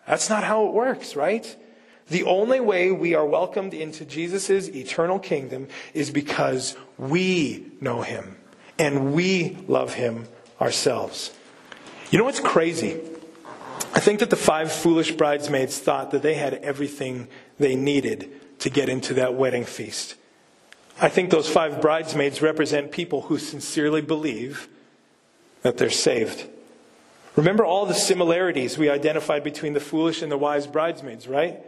That's 0.07 0.29
not 0.29 0.43
how 0.43 0.67
it 0.67 0.73
works, 0.73 1.15
right? 1.15 1.55
The 2.09 2.23
only 2.23 2.59
way 2.59 2.91
we 2.91 3.15
are 3.15 3.25
welcomed 3.25 3.73
into 3.73 4.05
Jesus' 4.05 4.67
eternal 4.67 5.17
kingdom 5.17 5.67
is 5.95 6.11
because 6.11 6.75
we 6.99 7.71
know 7.81 8.03
him 8.03 8.37
and 8.77 9.13
we 9.13 9.57
love 9.67 9.95
him 9.95 10.27
ourselves. 10.59 11.31
You 12.11 12.19
know 12.19 12.25
what's 12.25 12.39
crazy? 12.39 12.99
I 13.93 13.99
think 13.99 14.19
that 14.19 14.29
the 14.29 14.37
five 14.37 14.71
foolish 14.71 15.11
bridesmaids 15.11 15.77
thought 15.77 16.11
that 16.11 16.21
they 16.21 16.35
had 16.35 16.53
everything 16.55 17.27
they 17.59 17.75
needed 17.75 18.59
to 18.59 18.69
get 18.69 18.89
into 18.89 19.13
that 19.15 19.35
wedding 19.35 19.65
feast. 19.65 20.15
I 20.99 21.09
think 21.09 21.29
those 21.29 21.49
five 21.49 21.81
bridesmaids 21.81 22.41
represent 22.41 22.91
people 22.91 23.23
who 23.23 23.37
sincerely 23.37 24.01
believe 24.01 24.69
that 25.61 25.77
they're 25.77 25.89
saved. 25.89 26.47
Remember 27.35 27.65
all 27.65 27.85
the 27.85 27.93
similarities 27.93 28.77
we 28.77 28.89
identified 28.89 29.43
between 29.43 29.73
the 29.73 29.79
foolish 29.79 30.21
and 30.21 30.31
the 30.31 30.37
wise 30.37 30.67
bridesmaids, 30.67 31.27
right? 31.27 31.59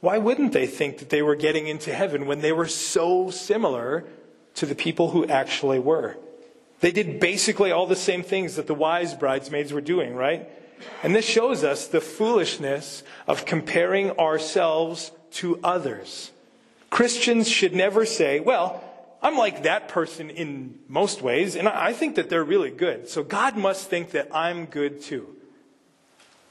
Why 0.00 0.18
wouldn't 0.18 0.52
they 0.52 0.66
think 0.66 0.98
that 0.98 1.10
they 1.10 1.22
were 1.22 1.34
getting 1.34 1.66
into 1.66 1.92
heaven 1.92 2.26
when 2.26 2.40
they 2.40 2.52
were 2.52 2.68
so 2.68 3.30
similar 3.30 4.04
to 4.54 4.66
the 4.66 4.74
people 4.74 5.10
who 5.10 5.26
actually 5.26 5.78
were? 5.78 6.16
They 6.80 6.92
did 6.92 7.18
basically 7.18 7.72
all 7.72 7.86
the 7.86 7.96
same 7.96 8.22
things 8.22 8.56
that 8.56 8.68
the 8.68 8.74
wise 8.74 9.14
bridesmaids 9.14 9.72
were 9.72 9.80
doing, 9.80 10.14
right? 10.14 10.48
And 11.02 11.14
this 11.14 11.24
shows 11.24 11.64
us 11.64 11.86
the 11.86 12.00
foolishness 12.00 13.02
of 13.26 13.44
comparing 13.44 14.10
ourselves 14.12 15.12
to 15.32 15.58
others. 15.62 16.30
Christians 16.90 17.48
should 17.48 17.74
never 17.74 18.06
say, 18.06 18.40
well, 18.40 18.82
I'm 19.22 19.36
like 19.36 19.64
that 19.64 19.88
person 19.88 20.30
in 20.30 20.78
most 20.88 21.22
ways, 21.22 21.56
and 21.56 21.68
I 21.68 21.92
think 21.92 22.14
that 22.16 22.30
they're 22.30 22.44
really 22.44 22.70
good. 22.70 23.08
So 23.08 23.22
God 23.22 23.56
must 23.56 23.90
think 23.90 24.12
that 24.12 24.28
I'm 24.34 24.66
good 24.66 25.02
too. 25.02 25.34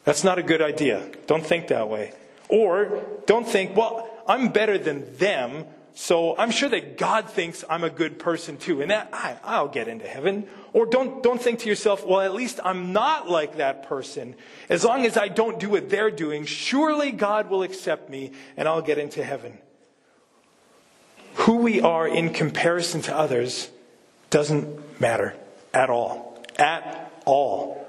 That's 0.03 0.23
not 0.23 0.37
a 0.37 0.43
good 0.43 0.61
idea. 0.61 1.09
Don't 1.27 1.45
think 1.45 1.67
that 1.67 1.89
way. 1.89 2.13
Or 2.49 3.03
don't 3.25 3.47
think, 3.47 3.75
well, 3.75 4.09
I'm 4.27 4.49
better 4.49 4.77
than 4.77 5.17
them, 5.17 5.65
so 5.99 6.37
I'm 6.37 6.51
sure 6.51 6.69
that 6.69 6.99
God 6.99 7.27
thinks 7.27 7.63
I'm 7.67 7.83
a 7.83 7.89
good 7.89 8.19
person 8.19 8.57
too, 8.57 8.83
and 8.83 8.91
that 8.91 9.09
I, 9.11 9.35
I'll 9.43 9.67
get 9.67 9.87
into 9.87 10.05
heaven. 10.05 10.47
Or 10.71 10.85
don't, 10.85 11.23
don't 11.23 11.41
think 11.41 11.57
to 11.61 11.69
yourself, 11.69 12.05
well, 12.05 12.21
at 12.21 12.35
least 12.35 12.59
I'm 12.63 12.93
not 12.93 13.27
like 13.27 13.57
that 13.57 13.89
person. 13.89 14.35
As 14.69 14.83
long 14.83 15.07
as 15.07 15.17
I 15.17 15.27
don't 15.27 15.59
do 15.59 15.69
what 15.71 15.89
they're 15.89 16.11
doing, 16.11 16.45
surely 16.45 17.11
God 17.11 17.49
will 17.49 17.63
accept 17.63 18.11
me 18.11 18.33
and 18.55 18.67
I'll 18.67 18.83
get 18.83 18.99
into 18.99 19.23
heaven. 19.23 19.57
Who 21.33 21.57
we 21.57 21.81
are 21.81 22.07
in 22.07 22.31
comparison 22.31 23.01
to 23.01 23.17
others 23.17 23.71
doesn't 24.29 25.01
matter 25.01 25.35
at 25.73 25.89
all. 25.89 26.45
At 26.59 27.11
all. 27.25 27.87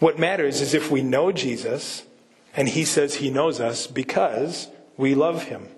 What 0.00 0.18
matters 0.18 0.60
is 0.60 0.74
if 0.74 0.90
we 0.90 1.04
know 1.04 1.30
Jesus 1.30 2.02
and 2.56 2.68
he 2.68 2.84
says 2.84 3.14
he 3.14 3.30
knows 3.30 3.60
us 3.60 3.86
because 3.86 4.66
we 4.96 5.14
love 5.14 5.44
him. 5.44 5.68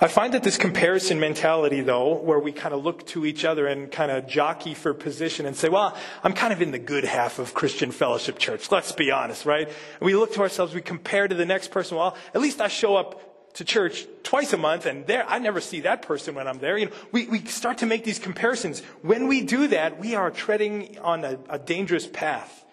I 0.00 0.08
find 0.08 0.34
that 0.34 0.42
this 0.42 0.56
comparison 0.56 1.20
mentality, 1.20 1.80
though, 1.80 2.14
where 2.14 2.38
we 2.38 2.52
kind 2.52 2.74
of 2.74 2.84
look 2.84 3.06
to 3.08 3.26
each 3.26 3.44
other 3.44 3.66
and 3.66 3.90
kind 3.90 4.10
of 4.10 4.26
jockey 4.26 4.74
for 4.74 4.94
position 4.94 5.46
and 5.46 5.56
say, 5.56 5.68
well, 5.68 5.96
I'm 6.22 6.32
kind 6.32 6.52
of 6.52 6.62
in 6.62 6.70
the 6.70 6.78
good 6.78 7.04
half 7.04 7.38
of 7.38 7.54
Christian 7.54 7.90
Fellowship 7.90 8.38
Church. 8.38 8.70
Let's 8.70 8.92
be 8.92 9.10
honest, 9.10 9.46
right? 9.46 9.68
We 10.00 10.16
look 10.16 10.32
to 10.34 10.40
ourselves, 10.40 10.74
we 10.74 10.80
compare 10.80 11.28
to 11.28 11.34
the 11.34 11.46
next 11.46 11.70
person. 11.70 11.96
Well, 11.96 12.16
at 12.34 12.40
least 12.40 12.60
I 12.60 12.68
show 12.68 12.96
up 12.96 13.54
to 13.54 13.64
church 13.64 14.06
twice 14.22 14.52
a 14.52 14.56
month 14.56 14.86
and 14.86 15.06
there, 15.06 15.28
I 15.28 15.38
never 15.38 15.60
see 15.60 15.80
that 15.80 16.02
person 16.02 16.34
when 16.34 16.48
I'm 16.48 16.58
there. 16.58 16.78
You 16.78 16.86
know, 16.86 16.92
we, 17.12 17.26
we 17.26 17.44
start 17.44 17.78
to 17.78 17.86
make 17.86 18.04
these 18.04 18.18
comparisons. 18.18 18.80
When 19.02 19.28
we 19.28 19.42
do 19.42 19.68
that, 19.68 19.98
we 19.98 20.14
are 20.14 20.30
treading 20.30 20.98
on 21.00 21.24
a, 21.24 21.38
a 21.50 21.58
dangerous 21.58 22.06
path. 22.06 22.64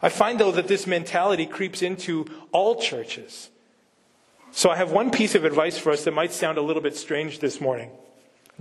I 0.00 0.10
find, 0.10 0.38
though, 0.38 0.52
that 0.52 0.68
this 0.68 0.86
mentality 0.86 1.46
creeps 1.46 1.82
into 1.82 2.26
all 2.52 2.76
churches. 2.76 3.50
So 4.50 4.70
I 4.70 4.76
have 4.76 4.90
one 4.90 5.10
piece 5.10 5.34
of 5.34 5.44
advice 5.44 5.78
for 5.78 5.92
us 5.92 6.04
that 6.04 6.12
might 6.12 6.32
sound 6.32 6.58
a 6.58 6.62
little 6.62 6.82
bit 6.82 6.96
strange 6.96 7.38
this 7.38 7.60
morning. 7.60 7.90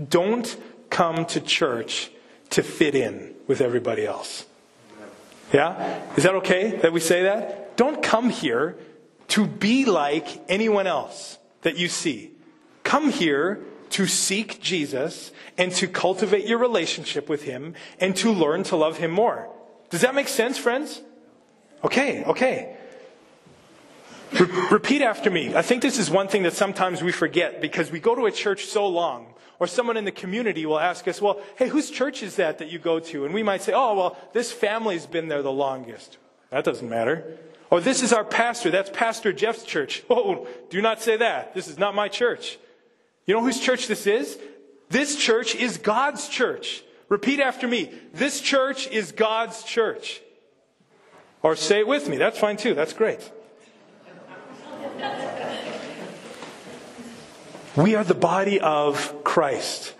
Don't 0.10 0.56
come 0.90 1.26
to 1.28 1.42
church 1.42 2.12
to 2.52 2.64
fit 2.64 2.96
in 2.96 3.34
with 3.48 3.62
everybody 3.62 4.06
else. 4.06 4.46
Yeah? 5.54 6.04
Is 6.16 6.24
that 6.24 6.36
okay 6.36 6.78
that 6.78 6.94
we 6.94 7.00
say 7.00 7.24
that? 7.24 7.78
Don't 7.78 8.04
come 8.04 8.30
here 8.30 8.78
to 9.30 9.46
be 9.46 9.86
like 9.86 10.44
anyone 10.50 10.88
else 10.88 11.38
that 11.62 11.78
you 11.78 11.88
see. 11.88 12.32
Come 12.84 13.12
here 13.12 13.60
to 13.92 14.08
seek 14.08 14.62
Jesus 14.62 15.32
and 15.58 15.72
to 15.74 15.88
cultivate 15.88 16.46
your 16.46 16.58
relationship 16.58 17.30
with 17.30 17.44
Him 17.44 17.74
and 18.00 18.16
to 18.18 18.32
learn 18.32 18.64
to 18.64 18.76
love 18.76 18.98
Him 18.98 19.12
more. 19.12 19.50
Does 19.90 20.02
that 20.02 20.16
make 20.16 20.28
sense, 20.28 20.58
friends? 20.58 21.02
Okay, 21.84 22.24
okay. 22.26 22.77
Re- 24.34 24.68
repeat 24.72 25.02
after 25.02 25.30
me. 25.30 25.56
I 25.56 25.62
think 25.62 25.82
this 25.82 25.98
is 25.98 26.10
one 26.10 26.28
thing 26.28 26.44
that 26.44 26.54
sometimes 26.54 27.02
we 27.02 27.12
forget 27.12 27.62
because 27.62 27.92
we 27.92 28.00
go 28.00 28.16
to 28.16 28.26
a 28.26 28.32
church 28.32 28.66
so 28.66 28.88
long, 28.88 29.34
or 29.60 29.68
someone 29.68 29.98
in 29.98 30.06
the 30.06 30.12
community 30.12 30.66
will 30.66 30.80
ask 30.80 31.08
us, 31.08 31.22
well, 31.22 31.40
hey, 31.56 31.68
whose 31.68 31.90
church 31.90 32.22
is 32.22 32.36
that 32.36 32.60
that 32.60 32.70
you 32.70 32.80
go 32.80 33.00
to? 33.00 33.26
And 33.26 33.34
we 33.34 33.44
might 33.44 33.62
say, 33.62 33.74
oh, 33.74 33.96
well, 33.96 34.18
this 34.34 34.52
family's 34.52 35.06
been 35.06 35.28
there 35.28 35.42
the 35.42 35.52
longest. 35.52 36.18
That 36.50 36.64
doesn't 36.64 36.90
matter. 36.90 37.38
Or 37.70 37.82
this 37.82 38.02
is 38.02 38.14
our 38.14 38.24
pastor. 38.24 38.72
That's 38.72 38.90
Pastor 38.92 39.34
Jeff's 39.34 39.64
church. 39.64 40.04
Oh, 40.10 40.48
do 40.70 40.82
not 40.82 41.02
say 41.02 41.18
that. 41.18 41.54
This 41.54 41.68
is 41.68 41.78
not 41.78 41.96
my 41.96 42.08
church. 42.08 42.58
You 43.26 43.34
know 43.34 43.42
whose 43.42 43.60
church 43.60 43.88
this 43.88 44.08
is? 44.08 44.38
This 44.90 45.18
church 45.18 45.56
is 45.56 45.78
God's 45.78 46.30
church. 46.30 46.84
Repeat 47.10 47.40
after 47.40 47.68
me. 47.68 47.92
This 48.14 48.40
church 48.42 48.88
is 48.88 49.12
God's 49.12 49.64
church. 49.64 50.22
Or 51.44 51.56
say 51.56 51.80
it 51.80 51.88
with 51.88 52.08
me. 52.08 52.18
That's 52.18 52.40
fine 52.40 52.58
too. 52.58 52.74
That's 52.74 52.94
great. 52.94 53.32
We 57.78 57.94
are 57.94 58.04
the 58.04 58.16
body 58.16 58.60
of 58.60 59.24
Christ, 59.24 59.94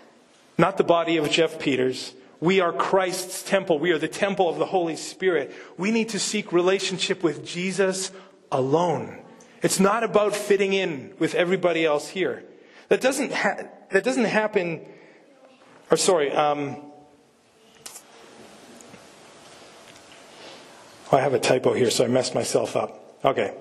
not 0.58 0.78
the 0.78 0.84
body 0.84 1.16
of 1.16 1.30
Jeff 1.30 1.60
Peters. 1.60 2.12
We 2.40 2.58
are 2.60 2.72
Christ's 2.72 3.44
temple. 3.44 3.78
We 3.78 3.92
are 3.92 3.98
the 3.98 4.08
temple 4.08 4.48
of 4.48 4.58
the 4.58 4.66
Holy 4.66 4.96
Spirit. 4.96 5.54
We 5.76 5.92
need 5.92 6.08
to 6.08 6.18
seek 6.18 6.52
relationship 6.52 7.22
with 7.22 7.46
Jesus 7.46 8.10
alone. 8.50 9.18
It's 9.62 9.78
not 9.78 10.02
about 10.02 10.34
fitting 10.34 10.72
in 10.72 11.14
with 11.20 11.36
everybody 11.36 11.84
else 11.84 12.08
here. 12.08 12.42
That 12.88 13.00
doesn't, 13.00 13.32
ha- 13.32 13.68
that 13.90 14.02
doesn't 14.02 14.24
happen, 14.24 14.84
or 15.88 15.96
sorry, 15.96 16.32
um, 16.32 16.78
Oh, 21.10 21.16
I 21.16 21.20
have 21.20 21.32
a 21.32 21.38
typo 21.38 21.72
here, 21.72 21.90
so 21.90 22.04
I 22.04 22.08
messed 22.08 22.34
myself 22.34 22.76
up. 22.76 23.16
Okay. 23.24 23.54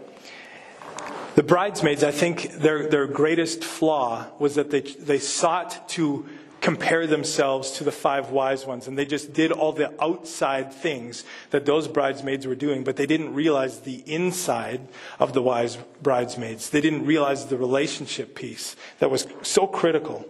The 1.37 1.43
bridesmaids, 1.43 2.03
I 2.03 2.09
think 2.09 2.53
their, 2.53 2.89
their 2.89 3.05
greatest 3.05 3.63
flaw 3.63 4.25
was 4.39 4.55
that 4.55 4.71
they, 4.71 4.81
they 4.81 5.19
sought 5.19 5.87
to 5.89 6.25
compare 6.61 7.05
themselves 7.05 7.73
to 7.73 7.83
the 7.83 7.91
five 7.91 8.31
wise 8.31 8.65
ones, 8.65 8.87
and 8.87 8.97
they 8.97 9.05
just 9.05 9.33
did 9.33 9.51
all 9.51 9.71
the 9.71 9.93
outside 10.03 10.73
things 10.73 11.25
that 11.51 11.63
those 11.63 11.87
bridesmaids 11.87 12.47
were 12.47 12.55
doing, 12.55 12.83
but 12.83 12.95
they 12.95 13.05
didn't 13.05 13.35
realize 13.35 13.81
the 13.81 14.01
inside 14.11 14.87
of 15.19 15.33
the 15.33 15.41
wise 15.43 15.77
bridesmaids. 16.01 16.71
They 16.71 16.81
didn't 16.81 17.05
realize 17.05 17.45
the 17.45 17.57
relationship 17.57 18.33
piece 18.33 18.75
that 18.97 19.11
was 19.11 19.27
so 19.43 19.67
critical. 19.67 20.25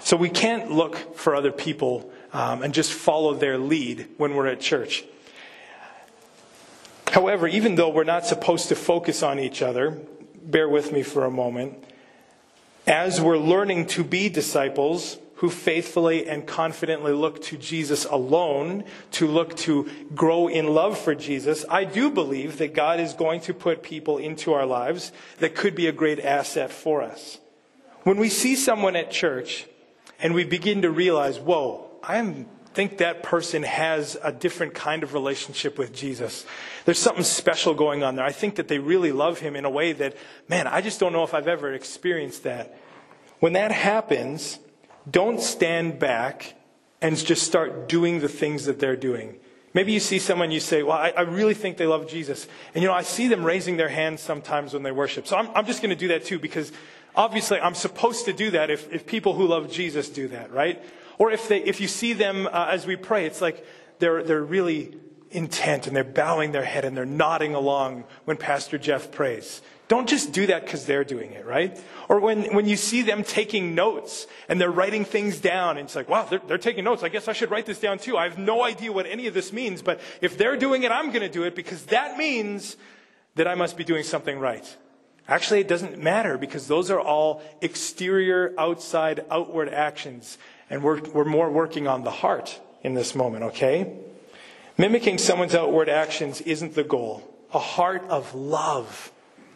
So 0.00 0.16
we 0.16 0.30
can't 0.30 0.70
look 0.70 1.14
for 1.14 1.34
other 1.36 1.52
people 1.52 2.10
um, 2.32 2.62
and 2.62 2.72
just 2.72 2.94
follow 2.94 3.34
their 3.34 3.58
lead 3.58 4.08
when 4.16 4.34
we're 4.34 4.46
at 4.46 4.60
church. 4.60 5.04
However, 7.08 7.46
even 7.46 7.74
though 7.74 7.90
we're 7.90 8.04
not 8.04 8.24
supposed 8.24 8.68
to 8.70 8.74
focus 8.74 9.22
on 9.22 9.38
each 9.38 9.60
other, 9.60 9.98
bear 10.48 10.68
with 10.68 10.92
me 10.92 11.02
for 11.02 11.24
a 11.24 11.30
moment, 11.30 11.84
as 12.86 13.20
we're 13.20 13.38
learning 13.38 13.86
to 13.86 14.02
be 14.02 14.28
disciples 14.28 15.18
who 15.36 15.50
faithfully 15.50 16.26
and 16.26 16.46
confidently 16.46 17.12
look 17.12 17.40
to 17.40 17.56
Jesus 17.56 18.04
alone, 18.06 18.82
to 19.12 19.26
look 19.26 19.54
to 19.56 19.88
grow 20.14 20.48
in 20.48 20.74
love 20.74 20.98
for 20.98 21.14
Jesus, 21.14 21.64
I 21.68 21.84
do 21.84 22.10
believe 22.10 22.58
that 22.58 22.74
God 22.74 22.98
is 22.98 23.12
going 23.12 23.42
to 23.42 23.54
put 23.54 23.84
people 23.84 24.18
into 24.18 24.52
our 24.52 24.66
lives 24.66 25.12
that 25.38 25.54
could 25.54 25.76
be 25.76 25.86
a 25.86 25.92
great 25.92 26.18
asset 26.18 26.72
for 26.72 27.02
us. 27.02 27.38
When 28.02 28.16
we 28.16 28.30
see 28.30 28.56
someone 28.56 28.96
at 28.96 29.12
church 29.12 29.66
and 30.18 30.34
we 30.34 30.42
begin 30.42 30.82
to 30.82 30.90
realize, 30.90 31.38
whoa, 31.38 31.88
I'm 32.02 32.46
think 32.78 32.98
that 32.98 33.24
person 33.24 33.64
has 33.64 34.16
a 34.22 34.30
different 34.30 34.72
kind 34.72 35.02
of 35.02 35.12
relationship 35.12 35.78
with 35.78 35.92
Jesus. 35.92 36.46
There's 36.84 37.00
something 37.00 37.24
special 37.24 37.74
going 37.74 38.04
on 38.04 38.14
there. 38.14 38.24
I 38.24 38.30
think 38.30 38.54
that 38.54 38.68
they 38.68 38.78
really 38.78 39.10
love 39.10 39.40
him 39.40 39.56
in 39.56 39.64
a 39.64 39.70
way 39.70 39.92
that, 39.94 40.16
man, 40.46 40.68
I 40.68 40.80
just 40.80 41.00
don't 41.00 41.12
know 41.12 41.24
if 41.24 41.34
I've 41.34 41.48
ever 41.48 41.74
experienced 41.74 42.44
that. 42.44 42.78
When 43.40 43.54
that 43.54 43.72
happens, 43.72 44.60
don't 45.10 45.40
stand 45.40 45.98
back 45.98 46.54
and 47.02 47.16
just 47.16 47.42
start 47.42 47.88
doing 47.88 48.20
the 48.20 48.28
things 48.28 48.66
that 48.66 48.78
they're 48.78 48.94
doing. 48.94 49.34
Maybe 49.74 49.90
you 49.90 49.98
see 49.98 50.20
someone, 50.20 50.52
you 50.52 50.60
say, 50.60 50.84
Well, 50.84 50.98
I, 50.98 51.08
I, 51.16 51.22
really 51.22 51.54
think 51.54 51.78
they 51.78 51.86
love 51.88 52.08
Jesus. 52.08 52.46
And 52.76 52.82
you 52.82 52.88
know, 52.88 52.94
I 52.94 53.02
see 53.02 53.26
them 53.26 53.42
raising 53.42 53.76
their 53.76 53.88
hands 53.88 54.20
sometimes 54.20 54.72
when 54.72 54.84
they 54.84 54.92
worship. 54.92 55.26
So 55.26 55.36
I'm, 55.36 55.48
I'm 55.52 55.66
just 55.66 55.82
going 55.82 55.90
to 55.90 55.96
do 55.96 56.06
that 56.08 56.24
too 56.24 56.38
because 56.38 56.70
obviously 57.16 57.58
I'm 57.58 57.74
supposed 57.74 58.26
to 58.26 58.32
do 58.32 58.52
that 58.52 58.70
if, 58.70 58.92
if 58.92 59.04
people 59.04 59.32
who 59.32 59.48
love 59.48 59.68
Jesus 59.68 60.08
do 60.08 60.28
that, 60.28 60.52
right? 60.52 60.80
Or 61.18 61.30
if, 61.30 61.48
they, 61.48 61.62
if 61.62 61.80
you 61.80 61.88
see 61.88 62.12
them 62.12 62.46
uh, 62.46 62.68
as 62.70 62.86
we 62.86 62.96
pray, 62.96 63.26
it's 63.26 63.40
like 63.40 63.66
they're, 63.98 64.22
they're 64.22 64.42
really 64.42 64.96
intent 65.30 65.86
and 65.86 65.94
they're 65.94 66.04
bowing 66.04 66.52
their 66.52 66.64
head 66.64 66.84
and 66.84 66.96
they're 66.96 67.04
nodding 67.04 67.54
along 67.54 68.04
when 68.24 68.36
Pastor 68.36 68.78
Jeff 68.78 69.10
prays. 69.10 69.60
Don't 69.88 70.08
just 70.08 70.32
do 70.32 70.46
that 70.46 70.64
because 70.64 70.84
they're 70.84 71.04
doing 71.04 71.32
it, 71.32 71.46
right? 71.46 71.78
Or 72.10 72.20
when, 72.20 72.54
when 72.54 72.68
you 72.68 72.76
see 72.76 73.02
them 73.02 73.24
taking 73.24 73.74
notes 73.74 74.26
and 74.48 74.60
they're 74.60 74.70
writing 74.70 75.04
things 75.06 75.40
down, 75.40 75.78
and 75.78 75.86
it's 75.86 75.96
like, 75.96 76.10
wow, 76.10 76.24
they're, 76.24 76.42
they're 76.46 76.58
taking 76.58 76.84
notes. 76.84 77.02
I 77.02 77.08
guess 77.08 77.26
I 77.26 77.32
should 77.32 77.50
write 77.50 77.64
this 77.64 77.80
down 77.80 77.98
too. 77.98 78.16
I 78.16 78.28
have 78.28 78.38
no 78.38 78.62
idea 78.62 78.92
what 78.92 79.06
any 79.06 79.26
of 79.26 79.34
this 79.34 79.50
means, 79.52 79.80
but 79.80 80.00
if 80.20 80.36
they're 80.36 80.58
doing 80.58 80.82
it, 80.82 80.92
I'm 80.92 81.06
going 81.06 81.22
to 81.22 81.28
do 81.28 81.44
it 81.44 81.54
because 81.54 81.86
that 81.86 82.18
means 82.18 82.76
that 83.36 83.48
I 83.48 83.54
must 83.54 83.78
be 83.78 83.84
doing 83.84 84.04
something 84.04 84.38
right. 84.38 84.76
Actually, 85.26 85.60
it 85.60 85.68
doesn't 85.68 85.98
matter 85.98 86.36
because 86.36 86.68
those 86.68 86.90
are 86.90 87.00
all 87.00 87.42
exterior, 87.62 88.54
outside, 88.58 89.24
outward 89.30 89.68
actions. 89.68 90.38
And 90.70 90.82
we're, 90.82 91.00
we're 91.00 91.24
more 91.24 91.50
working 91.50 91.86
on 91.86 92.04
the 92.04 92.10
heart 92.10 92.60
in 92.82 92.94
this 92.94 93.14
moment, 93.14 93.44
okay? 93.44 93.96
Mimicking 94.76 95.18
someone's 95.18 95.54
outward 95.54 95.88
actions 95.88 96.40
isn't 96.42 96.74
the 96.74 96.84
goal. 96.84 97.22
A 97.52 97.58
heart 97.58 98.04
of 98.08 98.34
love 98.34 99.12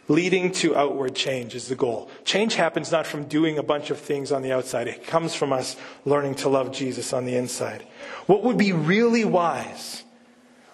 Leading 0.09 0.51
to 0.51 0.75
outward 0.75 1.15
change 1.15 1.55
is 1.55 1.69
the 1.69 1.75
goal. 1.75 2.09
Change 2.25 2.55
happens 2.55 2.91
not 2.91 3.07
from 3.07 3.23
doing 3.23 3.57
a 3.57 3.63
bunch 3.63 3.89
of 3.89 3.97
things 3.97 4.33
on 4.33 4.41
the 4.41 4.51
outside. 4.51 4.87
It 4.87 5.07
comes 5.07 5.33
from 5.33 5.53
us 5.53 5.77
learning 6.03 6.35
to 6.35 6.49
love 6.49 6.73
Jesus 6.73 7.13
on 7.13 7.23
the 7.25 7.35
inside. 7.35 7.83
What 8.25 8.43
would 8.43 8.57
be 8.57 8.73
really 8.73 9.23
wise 9.23 10.03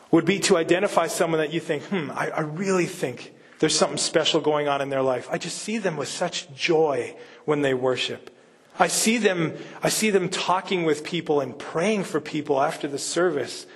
would 0.10 0.26
be 0.26 0.40
to 0.40 0.58
identify 0.58 1.06
someone 1.06 1.40
that 1.40 1.54
you 1.54 1.60
think, 1.60 1.84
hmm, 1.84 2.10
I, 2.10 2.32
I 2.32 2.40
really 2.40 2.88
think 2.88 3.36
there's 3.60 3.78
something 3.78 4.00
special 4.00 4.42
going 4.42 4.68
on 4.68 4.82
in 4.82 4.90
their 4.90 5.04
life. 5.04 5.28
I 5.30 5.38
just 5.38 5.60
see 5.60 5.78
them 5.78 5.96
with 5.96 6.08
such 6.08 6.52
joy 6.56 7.16
when 7.46 7.62
they 7.62 7.76
worship. 7.76 8.36
I 8.80 8.88
see 8.88 9.18
them, 9.18 9.54
I 9.84 9.90
see 9.90 10.10
them 10.10 10.30
talking 10.30 10.86
with 10.86 11.04
people 11.04 11.42
and 11.42 11.60
praying 11.60 12.06
for 12.06 12.22
people 12.22 12.62
after 12.62 12.88
the 12.88 12.98
service. 12.98 13.68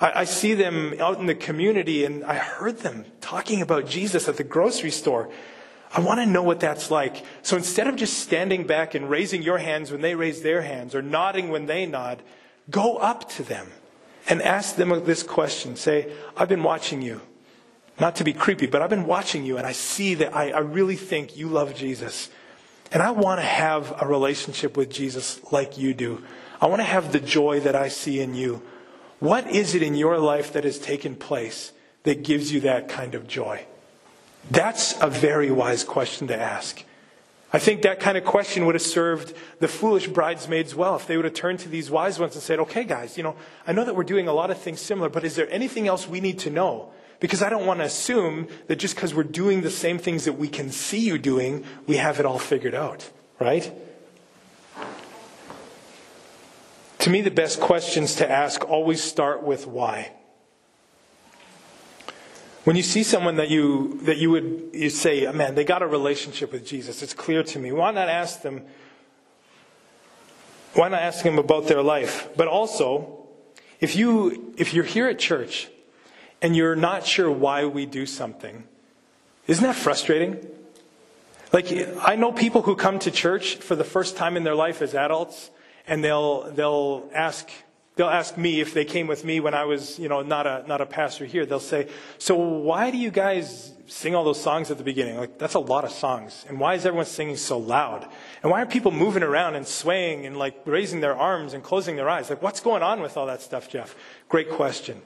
I, 0.00 0.20
I 0.20 0.24
see 0.24 0.54
them 0.54 0.94
out 1.00 1.18
in 1.18 1.26
the 1.26 1.34
community 1.34 2.04
and 2.04 2.24
I 2.24 2.36
heard 2.36 2.78
them 2.78 3.04
talking 3.20 3.60
about 3.60 3.88
Jesus 3.88 4.28
at 4.28 4.36
the 4.36 4.44
grocery 4.44 4.92
store. 4.92 5.28
I 5.94 6.00
want 6.00 6.20
to 6.20 6.26
know 6.26 6.44
what 6.44 6.60
that's 6.60 6.90
like. 6.90 7.24
So 7.42 7.56
instead 7.56 7.88
of 7.88 7.96
just 7.96 8.20
standing 8.20 8.64
back 8.64 8.94
and 8.94 9.10
raising 9.10 9.42
your 9.42 9.58
hands 9.58 9.90
when 9.90 10.00
they 10.00 10.14
raise 10.14 10.42
their 10.42 10.62
hands 10.62 10.94
or 10.94 11.02
nodding 11.02 11.50
when 11.50 11.66
they 11.66 11.84
nod, 11.84 12.22
go 12.70 12.96
up 12.96 13.28
to 13.30 13.42
them 13.42 13.68
and 14.28 14.40
ask 14.40 14.76
them 14.76 14.88
this 15.04 15.24
question. 15.24 15.74
Say, 15.74 16.12
I've 16.36 16.48
been 16.48 16.62
watching 16.62 17.02
you. 17.02 17.20
Not 18.00 18.16
to 18.16 18.24
be 18.24 18.32
creepy, 18.32 18.66
but 18.66 18.80
I've 18.80 18.90
been 18.90 19.06
watching 19.06 19.44
you 19.44 19.58
and 19.58 19.66
I 19.66 19.72
see 19.72 20.14
that 20.14 20.34
I, 20.34 20.50
I 20.50 20.60
really 20.60 20.96
think 20.96 21.36
you 21.36 21.48
love 21.48 21.74
Jesus. 21.74 22.30
And 22.92 23.02
I 23.02 23.10
want 23.10 23.40
to 23.40 23.46
have 23.46 24.02
a 24.02 24.06
relationship 24.06 24.76
with 24.76 24.90
Jesus 24.90 25.40
like 25.50 25.78
you 25.78 25.94
do. 25.94 26.22
I 26.60 26.66
want 26.66 26.80
to 26.80 26.84
have 26.84 27.10
the 27.10 27.20
joy 27.20 27.60
that 27.60 27.74
I 27.74 27.88
see 27.88 28.20
in 28.20 28.34
you. 28.34 28.62
What 29.18 29.50
is 29.50 29.74
it 29.74 29.82
in 29.82 29.94
your 29.94 30.18
life 30.18 30.52
that 30.52 30.64
has 30.64 30.78
taken 30.78 31.16
place 31.16 31.72
that 32.02 32.22
gives 32.22 32.52
you 32.52 32.60
that 32.60 32.88
kind 32.88 33.14
of 33.14 33.26
joy? 33.26 33.64
That's 34.50 35.00
a 35.00 35.08
very 35.08 35.50
wise 35.50 35.84
question 35.84 36.28
to 36.28 36.36
ask. 36.36 36.84
I 37.52 37.58
think 37.58 37.82
that 37.82 38.00
kind 38.00 38.18
of 38.18 38.24
question 38.24 38.66
would 38.66 38.74
have 38.74 38.82
served 38.82 39.34
the 39.58 39.68
foolish 39.68 40.08
bridesmaids 40.08 40.74
well 40.74 40.96
if 40.96 41.06
they 41.06 41.16
would 41.16 41.24
have 41.24 41.34
turned 41.34 41.60
to 41.60 41.68
these 41.68 41.90
wise 41.90 42.18
ones 42.18 42.34
and 42.34 42.42
said, 42.42 42.58
okay, 42.60 42.84
guys, 42.84 43.16
you 43.16 43.22
know, 43.22 43.36
I 43.66 43.72
know 43.72 43.84
that 43.84 43.94
we're 43.94 44.04
doing 44.04 44.26
a 44.26 44.32
lot 44.32 44.50
of 44.50 44.58
things 44.58 44.80
similar, 44.80 45.08
but 45.08 45.24
is 45.24 45.36
there 45.36 45.50
anything 45.50 45.86
else 45.86 46.08
we 46.08 46.20
need 46.20 46.38
to 46.40 46.50
know? 46.50 46.92
Because 47.22 47.40
I 47.40 47.50
don't 47.50 47.66
want 47.66 47.78
to 47.78 47.86
assume 47.86 48.48
that 48.66 48.80
just 48.80 48.96
because 48.96 49.14
we're 49.14 49.22
doing 49.22 49.60
the 49.60 49.70
same 49.70 49.96
things 49.96 50.24
that 50.24 50.32
we 50.32 50.48
can 50.48 50.72
see 50.72 50.98
you 50.98 51.18
doing, 51.18 51.64
we 51.86 51.98
have 51.98 52.18
it 52.18 52.26
all 52.26 52.40
figured 52.40 52.74
out, 52.74 53.08
right? 53.38 53.72
To 56.98 57.10
me, 57.10 57.20
the 57.20 57.30
best 57.30 57.60
questions 57.60 58.16
to 58.16 58.28
ask 58.28 58.68
always 58.68 59.04
start 59.04 59.44
with 59.44 59.68
why. 59.68 60.10
When 62.64 62.74
you 62.74 62.82
see 62.82 63.04
someone 63.04 63.36
that 63.36 63.50
you, 63.50 64.00
that 64.02 64.18
you 64.18 64.32
would 64.32 64.70
you 64.72 64.90
say, 64.90 65.24
oh, 65.26 65.32
man, 65.32 65.54
they 65.54 65.62
got 65.62 65.80
a 65.80 65.86
relationship 65.86 66.50
with 66.50 66.66
Jesus, 66.66 67.04
it's 67.04 67.14
clear 67.14 67.44
to 67.44 67.58
me. 67.60 67.70
Why 67.70 67.92
not 67.92 68.08
ask 68.08 68.42
them, 68.42 68.62
why 70.74 70.88
not 70.88 71.02
ask 71.02 71.22
them 71.22 71.38
about 71.38 71.68
their 71.68 71.82
life? 71.82 72.30
But 72.36 72.48
also, 72.48 73.28
if, 73.78 73.94
you, 73.94 74.54
if 74.56 74.74
you're 74.74 74.82
here 74.82 75.06
at 75.06 75.20
church 75.20 75.68
and 76.42 76.56
you're 76.56 76.76
not 76.76 77.06
sure 77.06 77.30
why 77.30 77.64
we 77.64 77.86
do 77.86 78.04
something, 78.04 78.64
isn't 79.46 79.64
that 79.64 79.76
frustrating? 79.76 80.44
Like, 81.52 81.66
I 82.00 82.16
know 82.16 82.32
people 82.32 82.62
who 82.62 82.74
come 82.74 82.98
to 83.00 83.10
church 83.10 83.56
for 83.56 83.76
the 83.76 83.84
first 83.84 84.16
time 84.16 84.36
in 84.36 84.42
their 84.42 84.54
life 84.54 84.82
as 84.82 84.94
adults, 84.94 85.50
and 85.86 86.02
they'll 86.02 86.50
they'll 86.52 87.08
ask 87.14 87.48
they'll 87.96 88.08
ask 88.08 88.38
me 88.38 88.60
if 88.60 88.72
they 88.72 88.84
came 88.84 89.06
with 89.06 89.24
me 89.24 89.40
when 89.40 89.52
I 89.52 89.64
was 89.64 89.98
you 89.98 90.08
know 90.08 90.22
not 90.22 90.46
a 90.46 90.64
not 90.66 90.80
a 90.80 90.86
pastor 90.86 91.26
here. 91.26 91.44
They'll 91.44 91.60
say, 91.60 91.88
"So 92.18 92.34
why 92.34 92.90
do 92.90 92.96
you 92.96 93.10
guys 93.10 93.74
sing 93.86 94.14
all 94.14 94.24
those 94.24 94.40
songs 94.40 94.70
at 94.70 94.78
the 94.78 94.84
beginning? 94.84 95.18
Like 95.18 95.38
that's 95.38 95.54
a 95.54 95.60
lot 95.60 95.84
of 95.84 95.90
songs, 95.90 96.46
and 96.48 96.58
why 96.58 96.74
is 96.74 96.86
everyone 96.86 97.06
singing 97.06 97.36
so 97.36 97.58
loud? 97.58 98.08
And 98.42 98.50
why 98.50 98.62
are 98.62 98.66
people 98.66 98.90
moving 98.90 99.22
around 99.22 99.54
and 99.54 99.66
swaying 99.66 100.24
and 100.24 100.38
like 100.38 100.56
raising 100.64 101.00
their 101.00 101.16
arms 101.16 101.52
and 101.52 101.62
closing 101.62 101.96
their 101.96 102.08
eyes? 102.08 102.30
Like 102.30 102.40
what's 102.40 102.60
going 102.60 102.82
on 102.82 103.02
with 103.02 103.16
all 103.16 103.26
that 103.26 103.42
stuff, 103.42 103.68
Jeff? 103.68 103.94
Great 104.28 104.50
question." 104.50 105.02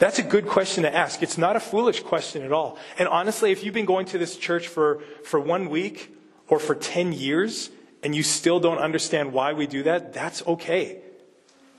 That's 0.00 0.18
a 0.18 0.22
good 0.22 0.46
question 0.46 0.84
to 0.84 0.94
ask. 0.94 1.22
It's 1.22 1.36
not 1.36 1.56
a 1.56 1.60
foolish 1.60 2.00
question 2.00 2.42
at 2.42 2.52
all. 2.52 2.78
And 2.98 3.06
honestly, 3.06 3.52
if 3.52 3.62
you've 3.62 3.74
been 3.74 3.84
going 3.84 4.06
to 4.06 4.18
this 4.18 4.38
church 4.38 4.66
for, 4.66 5.02
for 5.24 5.38
one 5.38 5.68
week 5.68 6.16
or 6.48 6.58
for 6.58 6.74
10 6.74 7.12
years, 7.12 7.68
and 8.02 8.14
you 8.14 8.22
still 8.22 8.60
don't 8.60 8.78
understand 8.78 9.34
why 9.34 9.52
we 9.52 9.66
do 9.66 9.82
that, 9.82 10.14
that's 10.14 10.44
okay. 10.46 11.02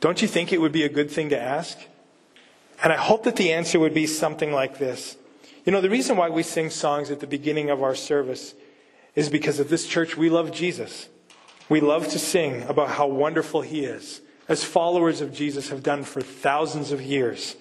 Don't 0.01 0.21
you 0.21 0.27
think 0.27 0.53
it 0.53 0.61
would 0.61 0.71
be 0.71 0.83
a 0.83 0.89
good 0.89 1.09
thing 1.09 1.29
to 1.29 1.41
ask? 1.41 1.79
And 2.83 2.93
I 2.93 2.95
hope 2.95 3.23
that 3.23 3.37
the 3.37 3.51
answer 3.51 3.79
would 3.79 3.95
be 3.95 4.05
something 4.05 4.51
like 4.51 4.77
this. 4.77 5.17
You 5.65 5.71
know, 5.71 5.81
the 5.81 5.89
reason 5.89 6.15
why 6.15 6.29
we 6.29 6.43
sing 6.43 6.69
songs 6.69 7.09
at 7.09 7.21
the 7.21 7.27
beginning 7.27 7.71
of 7.71 7.81
our 7.81 7.95
service 7.95 8.53
is 9.15 9.29
because 9.29 9.59
at 9.59 9.69
this 9.69 9.87
church 9.87 10.15
we 10.15 10.29
love 10.29 10.51
Jesus. 10.51 11.09
We 11.69 11.81
love 11.81 12.07
to 12.09 12.19
sing 12.19 12.61
about 12.63 12.89
how 12.89 13.07
wonderful 13.07 13.61
He 13.61 13.83
is, 13.83 14.21
as 14.47 14.63
followers 14.63 15.21
of 15.21 15.33
Jesus 15.33 15.69
have 15.69 15.81
done 15.81 16.03
for 16.03 16.21
thousands 16.21 16.91
of 16.91 17.01
years. 17.01 17.55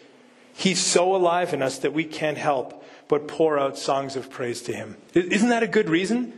He's 0.61 0.79
so 0.79 1.17
alive 1.17 1.55
in 1.55 1.63
us 1.63 1.79
that 1.79 1.95
we 1.95 2.05
can't 2.05 2.37
help 2.37 2.85
but 3.09 3.27
pour 3.27 3.59
out 3.59 3.79
songs 3.79 4.15
of 4.15 4.29
praise 4.29 4.61
to 4.63 4.75
Him. 4.75 4.99
Isn't 5.15 5.49
that 5.49 5.63
a 5.63 5.67
good 5.67 5.89
reason? 5.89 6.35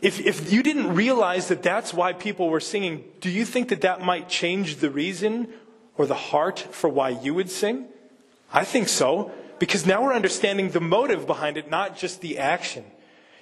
If, 0.00 0.20
if 0.20 0.50
you 0.50 0.62
didn't 0.62 0.94
realize 0.94 1.48
that 1.48 1.62
that's 1.62 1.92
why 1.92 2.14
people 2.14 2.48
were 2.48 2.60
singing, 2.60 3.04
do 3.20 3.28
you 3.28 3.44
think 3.44 3.68
that 3.68 3.82
that 3.82 4.00
might 4.00 4.26
change 4.30 4.76
the 4.76 4.88
reason 4.88 5.48
or 5.98 6.06
the 6.06 6.14
heart 6.14 6.58
for 6.58 6.88
why 6.88 7.10
you 7.10 7.34
would 7.34 7.50
sing? 7.50 7.84
I 8.54 8.64
think 8.64 8.88
so, 8.88 9.32
because 9.58 9.84
now 9.84 10.02
we're 10.02 10.14
understanding 10.14 10.70
the 10.70 10.80
motive 10.80 11.26
behind 11.26 11.58
it, 11.58 11.68
not 11.68 11.94
just 11.94 12.22
the 12.22 12.38
action. 12.38 12.86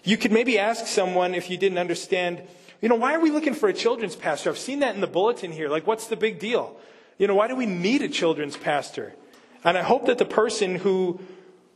You 0.03 0.17
could 0.17 0.33
maybe 0.33 0.59
ask 0.59 0.89
someone 0.89 1.37
if 1.37 1.49
you 1.51 1.57
didn't 1.57 1.79
understand, 1.79 2.43
you 2.83 2.89
know, 2.89 2.97
why 2.97 3.15
are 3.15 3.21
we 3.21 3.31
looking 3.31 3.55
for 3.55 3.69
a 3.69 3.73
children's 3.73 4.17
pastor? 4.17 4.51
I've 4.51 4.59
seen 4.59 4.81
that 4.81 4.97
in 4.97 5.01
the 5.01 5.07
bulletin 5.07 5.53
here. 5.53 5.69
Like, 5.69 5.87
what's 5.87 6.09
the 6.09 6.17
big 6.17 6.41
deal? 6.41 6.77
You 7.17 7.29
know, 7.29 7.37
why 7.37 7.47
do 7.47 7.55
we 7.55 7.67
need 7.67 8.03
a 8.03 8.09
children's 8.09 8.57
pastor? 8.57 9.15
And 9.65 9.77
I 9.77 9.83
hope 9.83 10.07
that 10.07 10.19
the 10.19 10.25
person 10.25 10.77
who, 10.77 11.21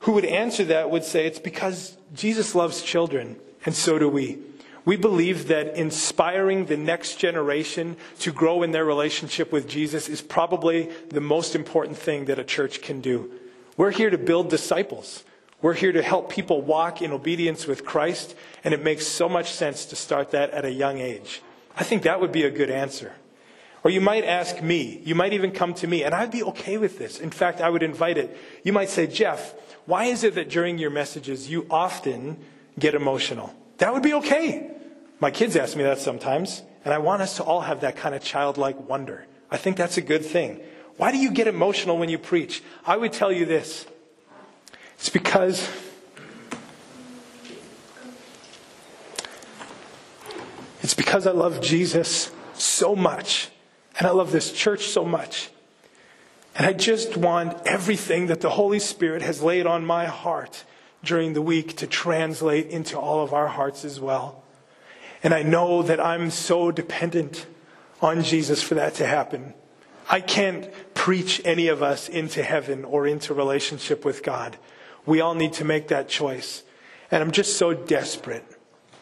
who 0.00 0.12
would 0.12 0.24
answer 0.24 0.64
that 0.64 0.90
would 0.90 1.04
say, 1.04 1.26
it's 1.26 1.38
because 1.38 1.96
Jesus 2.14 2.54
loves 2.54 2.82
children, 2.82 3.36
and 3.64 3.74
so 3.74 3.98
do 3.98 4.08
we. 4.08 4.38
We 4.84 4.96
believe 4.96 5.48
that 5.48 5.76
inspiring 5.76 6.66
the 6.66 6.76
next 6.76 7.16
generation 7.16 7.96
to 8.20 8.32
grow 8.32 8.62
in 8.62 8.70
their 8.70 8.84
relationship 8.84 9.52
with 9.52 9.68
Jesus 9.68 10.08
is 10.08 10.22
probably 10.22 10.90
the 11.10 11.20
most 11.20 11.54
important 11.54 11.98
thing 11.98 12.24
that 12.26 12.38
a 12.38 12.44
church 12.44 12.80
can 12.80 13.00
do. 13.00 13.30
We're 13.76 13.90
here 13.90 14.10
to 14.10 14.18
build 14.18 14.48
disciples. 14.48 15.24
We're 15.62 15.74
here 15.74 15.92
to 15.92 16.02
help 16.02 16.30
people 16.30 16.62
walk 16.62 17.02
in 17.02 17.12
obedience 17.12 17.66
with 17.66 17.84
Christ, 17.84 18.34
and 18.64 18.72
it 18.72 18.82
makes 18.82 19.06
so 19.06 19.28
much 19.28 19.52
sense 19.52 19.84
to 19.86 19.96
start 19.96 20.30
that 20.30 20.50
at 20.50 20.64
a 20.64 20.72
young 20.72 20.98
age. 20.98 21.42
I 21.76 21.84
think 21.84 22.02
that 22.02 22.20
would 22.20 22.32
be 22.32 22.44
a 22.44 22.50
good 22.50 22.70
answer. 22.70 23.12
Or 23.82 23.90
you 23.90 24.00
might 24.00 24.24
ask 24.24 24.62
me, 24.62 25.00
you 25.04 25.14
might 25.14 25.32
even 25.32 25.52
come 25.52 25.72
to 25.74 25.86
me, 25.86 26.04
and 26.04 26.14
I'd 26.14 26.30
be 26.30 26.42
okay 26.42 26.76
with 26.76 26.98
this. 26.98 27.18
In 27.18 27.30
fact, 27.30 27.60
I 27.60 27.70
would 27.70 27.82
invite 27.82 28.18
it. 28.18 28.36
You 28.62 28.72
might 28.72 28.90
say, 28.90 29.06
Jeff, 29.06 29.54
why 29.86 30.04
is 30.04 30.22
it 30.22 30.34
that 30.34 30.50
during 30.50 30.78
your 30.78 30.90
messages 30.90 31.50
you 31.50 31.66
often 31.70 32.36
get 32.78 32.94
emotional? 32.94 33.54
That 33.78 33.94
would 33.94 34.02
be 34.02 34.14
okay. 34.14 34.70
My 35.18 35.30
kids 35.30 35.56
ask 35.56 35.76
me 35.76 35.82
that 35.84 35.98
sometimes, 35.98 36.62
and 36.84 36.92
I 36.92 36.98
want 36.98 37.22
us 37.22 37.36
to 37.36 37.44
all 37.44 37.62
have 37.62 37.80
that 37.80 37.96
kind 37.96 38.14
of 38.14 38.22
childlike 38.22 38.88
wonder. 38.88 39.26
I 39.50 39.56
think 39.56 39.76
that's 39.76 39.96
a 39.96 40.02
good 40.02 40.24
thing. 40.24 40.60
Why 40.96 41.12
do 41.12 41.18
you 41.18 41.30
get 41.30 41.46
emotional 41.46 41.96
when 41.96 42.10
you 42.10 42.18
preach? 42.18 42.62
I 42.86 42.96
would 42.96 43.12
tell 43.12 43.32
you 43.32 43.46
this 43.46 43.86
it's 44.98 45.08
because 45.08 45.66
it's 50.82 50.92
because 50.92 51.26
I 51.26 51.32
love 51.32 51.62
Jesus 51.62 52.30
so 52.52 52.94
much, 52.94 53.48
and 54.00 54.08
I 54.08 54.12
love 54.12 54.32
this 54.32 54.50
church 54.50 54.86
so 54.86 55.04
much. 55.04 55.50
And 56.56 56.66
I 56.66 56.72
just 56.72 57.18
want 57.18 57.66
everything 57.66 58.28
that 58.28 58.40
the 58.40 58.48
Holy 58.48 58.78
Spirit 58.78 59.20
has 59.20 59.42
laid 59.42 59.66
on 59.66 59.84
my 59.84 60.06
heart 60.06 60.64
during 61.04 61.34
the 61.34 61.42
week 61.42 61.76
to 61.76 61.86
translate 61.86 62.68
into 62.68 62.98
all 62.98 63.22
of 63.22 63.34
our 63.34 63.48
hearts 63.48 63.84
as 63.84 64.00
well. 64.00 64.42
And 65.22 65.34
I 65.34 65.42
know 65.42 65.82
that 65.82 66.00
I'm 66.00 66.30
so 66.30 66.70
dependent 66.70 67.46
on 68.00 68.22
Jesus 68.22 68.62
for 68.62 68.74
that 68.74 68.94
to 68.94 69.06
happen. 69.06 69.52
I 70.08 70.20
can't 70.20 70.70
preach 70.94 71.42
any 71.44 71.68
of 71.68 71.82
us 71.82 72.08
into 72.08 72.42
heaven 72.42 72.86
or 72.86 73.06
into 73.06 73.34
relationship 73.34 74.02
with 74.02 74.22
God. 74.22 74.56
We 75.04 75.20
all 75.20 75.34
need 75.34 75.52
to 75.54 75.64
make 75.66 75.88
that 75.88 76.08
choice. 76.08 76.62
And 77.10 77.22
I'm 77.22 77.32
just 77.32 77.58
so 77.58 77.74
desperate 77.74 78.46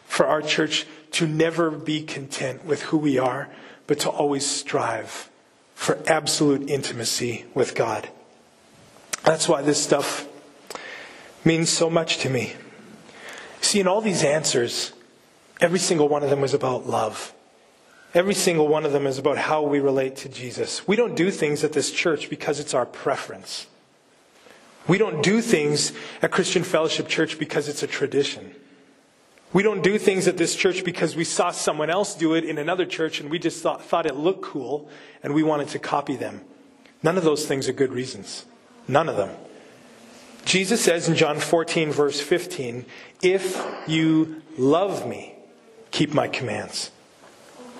for 0.03 0.25
our 0.25 0.41
church 0.41 0.85
to 1.11 1.25
never 1.25 1.71
be 1.71 2.03
content 2.03 2.65
with 2.65 2.81
who 2.81 2.97
we 2.97 3.17
are, 3.17 3.49
but 3.89 3.97
to 3.97 4.09
always 4.09 4.45
strive 4.45 5.31
for 5.73 5.97
absolute 6.05 6.69
intimacy 6.69 7.43
with 7.55 7.73
God. 7.73 8.07
That's 9.23 9.49
why 9.49 9.63
this 9.63 9.81
stuff 9.81 10.27
means 11.43 11.71
so 11.71 11.89
much 11.89 12.19
to 12.19 12.29
me. 12.29 12.53
See, 13.61 13.79
in 13.79 13.87
all 13.87 13.99
these 13.99 14.23
answers, 14.23 14.93
every 15.59 15.79
single 15.79 16.07
one 16.07 16.21
of 16.21 16.29
them 16.29 16.39
was 16.39 16.53
about 16.53 16.87
love. 16.87 17.33
Every 18.13 18.35
single 18.35 18.67
one 18.67 18.85
of 18.85 18.91
them 18.91 19.07
is 19.07 19.17
about 19.17 19.39
how 19.39 19.63
we 19.63 19.79
relate 19.79 20.15
to 20.17 20.29
Jesus. 20.29 20.87
We 20.87 20.95
don't 20.95 21.15
do 21.15 21.31
things 21.31 21.63
at 21.63 21.73
this 21.73 21.91
church 21.91 22.29
because 22.29 22.59
it's 22.59 22.75
our 22.75 22.85
preference. 22.85 23.65
We 24.87 24.99
don't 24.99 25.23
do 25.23 25.41
things 25.41 25.93
at 26.21 26.29
Christian 26.29 26.61
Fellowship 26.61 27.07
Church 27.07 27.39
because 27.39 27.67
it's 27.67 27.81
a 27.81 27.87
tradition. 27.87 28.53
We 29.51 29.63
don't 29.63 29.81
do 29.81 29.97
things 29.97 30.27
at 30.27 30.37
this 30.37 30.55
church 30.55 30.83
because 30.83 31.15
we 31.15 31.23
saw 31.23 31.51
someone 31.51 31.89
else 31.89 32.15
do 32.15 32.35
it 32.35 32.43
in 32.43 32.57
another 32.57 32.85
church 32.85 33.19
and 33.19 33.31
we 33.31 33.39
just 33.39 33.63
thought, 33.63 33.83
thought 33.83 34.05
it 34.05 34.15
looked 34.15 34.43
cool 34.43 34.89
and 35.23 35.33
we 35.33 35.41
wanted 35.41 35.69
to 35.69 35.79
copy 35.79 36.15
them. 36.15 36.41
None 37.01 37.17
of 37.17 37.23
those 37.23 37.47
things 37.47 37.67
are 37.67 37.73
good 37.73 37.91
reasons. 37.91 38.45
None 38.87 39.09
of 39.09 39.17
them. 39.17 39.35
Jesus 40.45 40.81
says 40.81 41.09
in 41.09 41.15
John 41.15 41.39
14, 41.39 41.91
verse 41.91 42.19
15, 42.21 42.85
If 43.21 43.61
you 43.87 44.41
love 44.57 45.07
me, 45.07 45.35
keep 45.91 46.13
my 46.13 46.27
commands. 46.27 46.91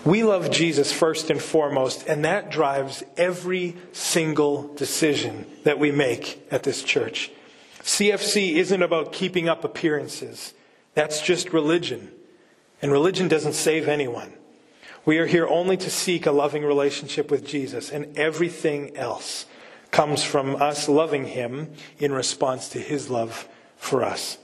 We 0.06 0.24
love 0.24 0.50
Jesus 0.50 0.94
first 0.94 1.30
and 1.30 1.42
foremost, 1.42 2.08
and 2.08 2.24
that 2.24 2.50
drives 2.52 3.04
every 3.18 3.76
single 3.92 4.74
decision 4.76 5.46
that 5.64 5.78
we 5.78 5.92
make 5.92 6.48
at 6.52 6.64
this 6.64 6.84
church. 6.84 7.32
CFC 7.82 8.56
isn't 8.56 8.82
about 8.82 9.12
keeping 9.12 9.50
up 9.50 9.64
appearances. 9.64 10.54
That's 10.94 11.22
just 11.22 11.54
religion. 11.54 12.12
And 12.82 12.92
religion 12.92 13.28
doesn't 13.28 13.54
save 13.54 13.88
anyone. 13.88 14.34
We 15.06 15.18
are 15.18 15.26
here 15.26 15.48
only 15.48 15.78
to 15.78 15.90
seek 15.90 16.26
a 16.26 16.32
loving 16.32 16.64
relationship 16.64 17.32
with 17.32 17.46
Jesus, 17.46 17.90
and 17.90 18.18
everything 18.18 18.96
else 18.96 19.46
comes 19.92 20.24
from 20.24 20.56
us 20.58 20.88
loving 20.88 21.26
Him 21.26 21.74
in 21.98 22.12
response 22.12 22.70
to 22.70 22.80
His 22.80 23.10
love 23.10 23.48
for 23.78 24.04
us. 24.04 24.38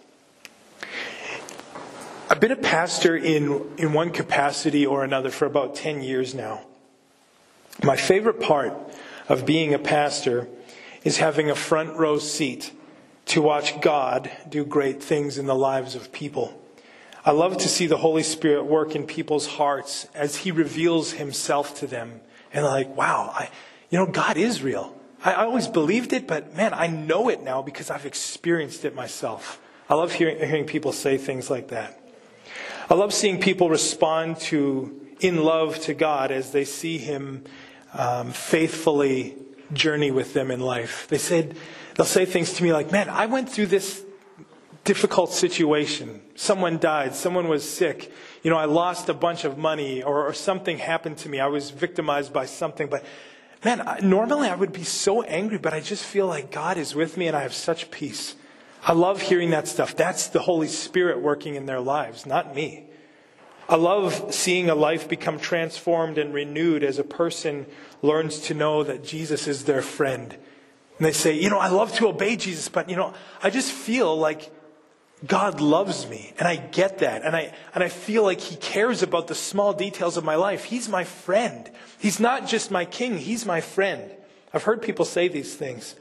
I've 2.30 2.40
been 2.40 2.52
a 2.52 2.56
pastor 2.56 3.16
in, 3.16 3.62
in 3.78 3.94
one 3.94 4.10
capacity 4.10 4.86
or 4.86 5.04
another 5.04 5.30
for 5.30 5.46
about 5.46 5.76
10 5.76 6.02
years 6.02 6.34
now. 6.34 6.66
My 7.84 7.96
favorite 7.96 8.40
part 8.40 8.74
of 9.30 9.46
being 9.46 9.74
a 9.74 9.80
pastor 9.80 10.48
is 11.04 11.18
having 11.18 11.52
a 11.52 11.56
front 11.56 11.96
row 11.98 12.18
seat 12.18 12.72
to 13.26 13.42
watch 13.42 13.82
God 13.82 14.32
do 14.48 14.66
great 14.66 15.02
things 15.02 15.38
in 15.38 15.46
the 15.46 15.56
lives 15.56 15.96
of 15.96 16.12
people. 16.12 16.62
I 17.26 17.32
love 17.32 17.58
to 17.58 17.68
see 17.68 17.88
the 17.88 17.98
Holy 17.98 18.22
Spirit 18.22 18.66
work 18.66 18.96
in 18.96 19.08
people's 19.08 19.48
hearts 19.48 20.08
as 20.14 20.38
He 20.38 20.52
reveals 20.52 21.14
Himself 21.14 21.80
to 21.80 21.88
them. 21.88 22.22
And 22.54 22.64
like, 22.64 22.96
wow, 22.96 23.32
I, 23.34 23.50
you 23.90 23.98
know, 23.98 24.06
God 24.06 24.38
is 24.38 24.62
real. 24.62 24.96
I, 25.24 25.34
I 25.34 25.46
always 25.46 25.68
believed 25.68 26.14
it, 26.14 26.28
but 26.28 26.56
man, 26.56 26.74
I 26.74 26.88
know 26.88 27.30
it 27.30 27.42
now 27.42 27.64
because 27.64 27.90
I've 27.90 28.06
experienced 28.06 28.86
it 28.86 28.94
myself. 28.94 29.60
I 29.90 29.96
love 29.96 30.14
hearing, 30.14 30.38
hearing 30.38 30.66
people 30.66 30.92
say 30.92 31.18
things 31.18 31.50
like 31.50 31.70
that. 31.70 32.00
I 32.90 32.94
love 32.94 33.14
seeing 33.14 33.40
people 33.40 33.70
respond 33.70 34.38
to, 34.42 35.08
in 35.20 35.44
love 35.44 35.80
to 35.82 35.96
God 35.96 36.32
as 36.32 36.52
they 36.52 36.66
see 36.66 37.00
Him 37.00 37.44
um, 37.94 38.32
faithfully 38.32 39.36
journey 39.74 40.12
with 40.12 40.34
them 40.34 40.52
in 40.52 40.60
life. 40.60 41.08
They 41.08 41.18
said, 41.18 41.56
they'll 41.96 42.06
say 42.06 42.26
things 42.26 42.54
to 42.54 42.64
me 42.64 42.72
like, 42.72 42.92
man, 42.92 43.10
I 43.10 43.26
went 43.26 43.50
through 43.50 43.68
this 43.68 44.04
difficult 44.84 45.34
situation. 45.34 46.22
Someone 46.36 46.78
died, 46.78 47.16
someone 47.16 47.48
was 47.48 47.68
sick. 47.68 48.12
You 48.44 48.52
know, 48.52 48.58
I 48.58 48.66
lost 48.66 49.10
a 49.10 49.14
bunch 49.14 49.44
of 49.44 49.58
money 49.58 50.04
or, 50.04 50.28
or 50.28 50.34
something 50.34 50.78
happened 50.78 51.18
to 51.20 51.30
me. 51.30 51.40
I 51.40 51.48
was 51.48 51.72
victimized 51.72 52.32
by 52.32 52.46
something. 52.46 52.88
But 52.88 53.04
man, 53.64 53.82
I, 53.82 54.00
normally 54.02 54.48
I 54.48 54.56
would 54.56 54.72
be 54.72 54.84
so 54.84 55.24
angry, 55.24 55.58
but 55.58 55.74
I 55.74 55.80
just 55.80 56.06
feel 56.06 56.28
like 56.28 56.52
God 56.52 56.78
is 56.78 56.94
with 56.94 57.18
me 57.18 57.28
and 57.28 57.36
I 57.36 57.42
have 57.42 57.54
such 57.54 57.90
peace. 57.90 58.36
I 58.84 58.94
love 58.94 59.22
hearing 59.22 59.50
that 59.50 59.68
stuff. 59.68 59.96
That's 59.96 60.28
the 60.28 60.42
Holy 60.42 60.68
Spirit 60.68 61.20
working 61.20 61.56
in 61.56 61.66
their 61.66 61.80
lives, 61.80 62.28
not 62.28 62.56
me. 62.56 62.86
I 63.68 63.78
love 63.78 64.32
seeing 64.32 64.70
a 64.70 64.76
life 64.76 65.10
become 65.10 65.40
transformed 65.40 66.20
and 66.20 66.32
renewed 66.32 66.84
as 66.84 67.00
a 67.00 67.04
person 67.04 67.66
learns 68.04 68.40
to 68.42 68.54
know 68.54 68.84
that 68.84 69.04
Jesus 69.04 69.48
is 69.48 69.64
their 69.64 69.82
friend. 69.82 70.38
And 70.98 71.06
they 71.06 71.12
say, 71.12 71.34
you 71.34 71.50
know, 71.50 71.60
I 71.60 71.68
love 71.68 71.94
to 71.96 72.08
obey 72.08 72.38
Jesus, 72.38 72.70
but, 72.70 72.90
you 72.90 72.96
know, 72.96 73.14
I 73.44 73.50
just 73.50 73.72
feel 73.72 74.18
like 74.18 74.52
God 75.26 75.60
loves 75.60 76.08
me. 76.08 76.34
And 76.40 76.48
I 76.48 76.56
get 76.56 77.00
that. 77.00 77.24
And 77.24 77.36
I, 77.36 77.54
and 77.74 77.84
I 77.84 77.90
feel 77.90 78.24
like 78.24 78.40
He 78.40 78.56
cares 78.56 79.04
about 79.04 79.28
the 79.28 79.36
small 79.36 79.74
details 79.74 80.16
of 80.16 80.24
my 80.24 80.36
life. 80.36 80.66
He's 80.66 80.88
my 80.88 81.04
friend. 81.04 81.70
He's 82.00 82.20
not 82.20 82.48
just 82.48 82.72
my 82.72 82.86
king, 82.86 83.18
He's 83.18 83.46
my 83.46 83.62
friend. 83.62 84.12
I've 84.54 84.64
heard 84.64 84.82
people 84.82 85.04
say 85.04 85.28
these 85.28 85.54
things. 85.54 85.96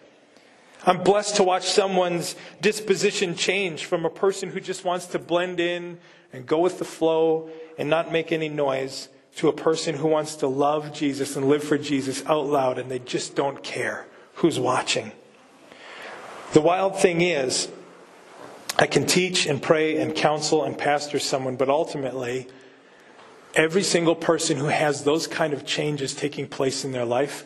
I'm 0.87 1.03
blessed 1.03 1.37
to 1.37 1.43
watch 1.43 1.65
someone's 1.65 2.37
disposition 2.61 3.35
change 3.35 3.87
from 3.87 4.05
a 4.05 4.11
person 4.11 4.51
who 4.51 4.61
just 4.61 4.85
wants 4.85 5.07
to 5.07 5.19
blend 5.19 5.59
in 5.59 5.99
and 6.33 6.47
go 6.47 6.59
with 6.59 6.79
the 6.79 6.85
flow 6.85 7.49
and 7.79 7.89
not 7.89 8.13
make 8.13 8.31
any 8.33 8.51
noise 8.51 9.09
to 9.37 9.49
a 9.49 9.53
person 9.53 9.97
who 9.97 10.07
wants 10.07 10.37
to 10.37 10.47
love 10.47 10.93
Jesus 10.93 11.37
and 11.37 11.49
live 11.49 11.65
for 11.65 11.79
Jesus 11.79 12.25
out 12.27 12.47
loud 12.47 12.79
and 12.79 12.91
they 12.91 12.99
just 12.99 13.35
don't 13.35 13.63
care 13.63 14.07
who's 14.37 14.59
watching. 14.59 15.13
The 16.53 16.61
wild 16.61 16.99
thing 16.99 17.21
is, 17.21 17.69
I 18.77 18.87
can 18.87 19.07
teach 19.07 19.47
and 19.47 19.63
pray 19.63 19.99
and 19.99 20.15
counsel 20.15 20.65
and 20.65 20.77
pastor 20.77 21.19
someone, 21.19 21.57
but 21.57 21.69
ultimately, 21.69 22.49
every 23.55 23.83
single 23.83 24.17
person 24.17 24.57
who 24.57 24.67
has 24.67 25.05
those 25.05 25.27
kind 25.27 25.53
of 25.53 25.65
changes 25.65 26.15
taking 26.15 26.49
place 26.49 26.85
in 26.85 26.93
their 26.93 27.05
life, 27.05 27.45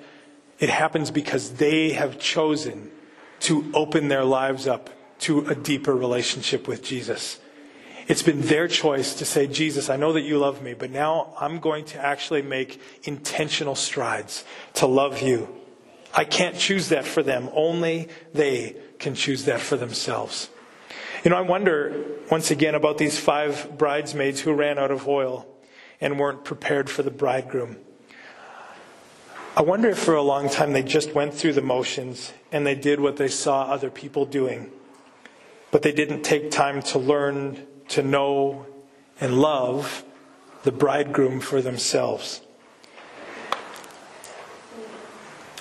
it 0.59 0.70
happens 0.70 1.11
because 1.11 1.55
they 1.55 1.92
have 1.92 2.18
chosen 2.18 2.90
to 3.40 3.70
open 3.74 4.09
their 4.09 4.24
lives 4.24 4.66
up 4.66 4.90
to 5.20 5.46
a 5.46 5.55
deeper 5.55 5.94
relationship 5.94 6.66
with 6.66 6.83
Jesus. 6.83 7.38
It's 8.09 8.22
been 8.22 8.40
their 8.40 8.68
choice 8.68 9.14
to 9.16 9.27
say, 9.27 9.46
Jesus, 9.46 9.90
I 9.90 9.96
know 9.96 10.14
that 10.14 10.22
you 10.22 10.38
love 10.38 10.62
me, 10.62 10.72
but 10.72 10.90
now 10.90 11.35
I'm 11.38 11.61
going 11.61 11.85
to 11.87 11.98
actually 11.98 12.40
make 12.40 12.81
intentional 13.05 13.74
strides 13.74 14.44
to 14.74 14.87
love 14.87 15.20
you. 15.20 15.57
I 16.18 16.24
can't 16.24 16.59
choose 16.59 16.88
that 16.88 17.04
for 17.04 17.22
them. 17.22 17.48
Only 17.52 18.09
they 18.35 18.74
can 18.98 19.14
choose 19.14 19.44
that 19.44 19.61
for 19.61 19.76
themselves. 19.76 20.50
You 21.22 21.31
know, 21.31 21.37
I 21.37 21.42
wonder 21.42 22.07
once 22.28 22.50
again 22.50 22.74
about 22.74 22.98
these 22.98 23.16
five 23.16 23.78
bridesmaids 23.78 24.40
who 24.40 24.52
ran 24.52 24.81
out 24.81 24.90
of 24.90 25.07
oil 25.07 25.46
and 26.00 26.18
weren't 26.18 26.42
prepared 26.42 26.90
for 26.90 27.04
the 27.04 27.12
bridegroom. 27.12 27.76
I 29.57 29.62
wonder 29.62 29.90
if 29.90 29.98
for 30.00 30.16
a 30.16 30.22
long 30.22 30.48
time 30.48 30.72
they 30.72 30.83
just 30.83 31.14
went 31.14 31.35
through 31.35 31.52
the 31.52 31.62
motions 31.62 32.33
and 32.50 32.66
they 32.66 32.74
did 32.74 32.98
what 32.98 33.16
they 33.16 33.28
saw 33.28 33.70
other 33.70 33.88
people 33.88 34.26
doing, 34.26 34.72
but 35.70 35.83
they 35.83 35.92
didn't 35.92 36.22
take 36.22 36.50
time 36.50 36.83
to 36.83 36.98
learn 36.98 37.64
to 37.90 38.02
know 38.02 38.66
and 39.20 39.40
love 39.40 40.02
the 40.64 40.72
bridegroom 40.72 41.38
for 41.38 41.62
themselves. 41.62 42.40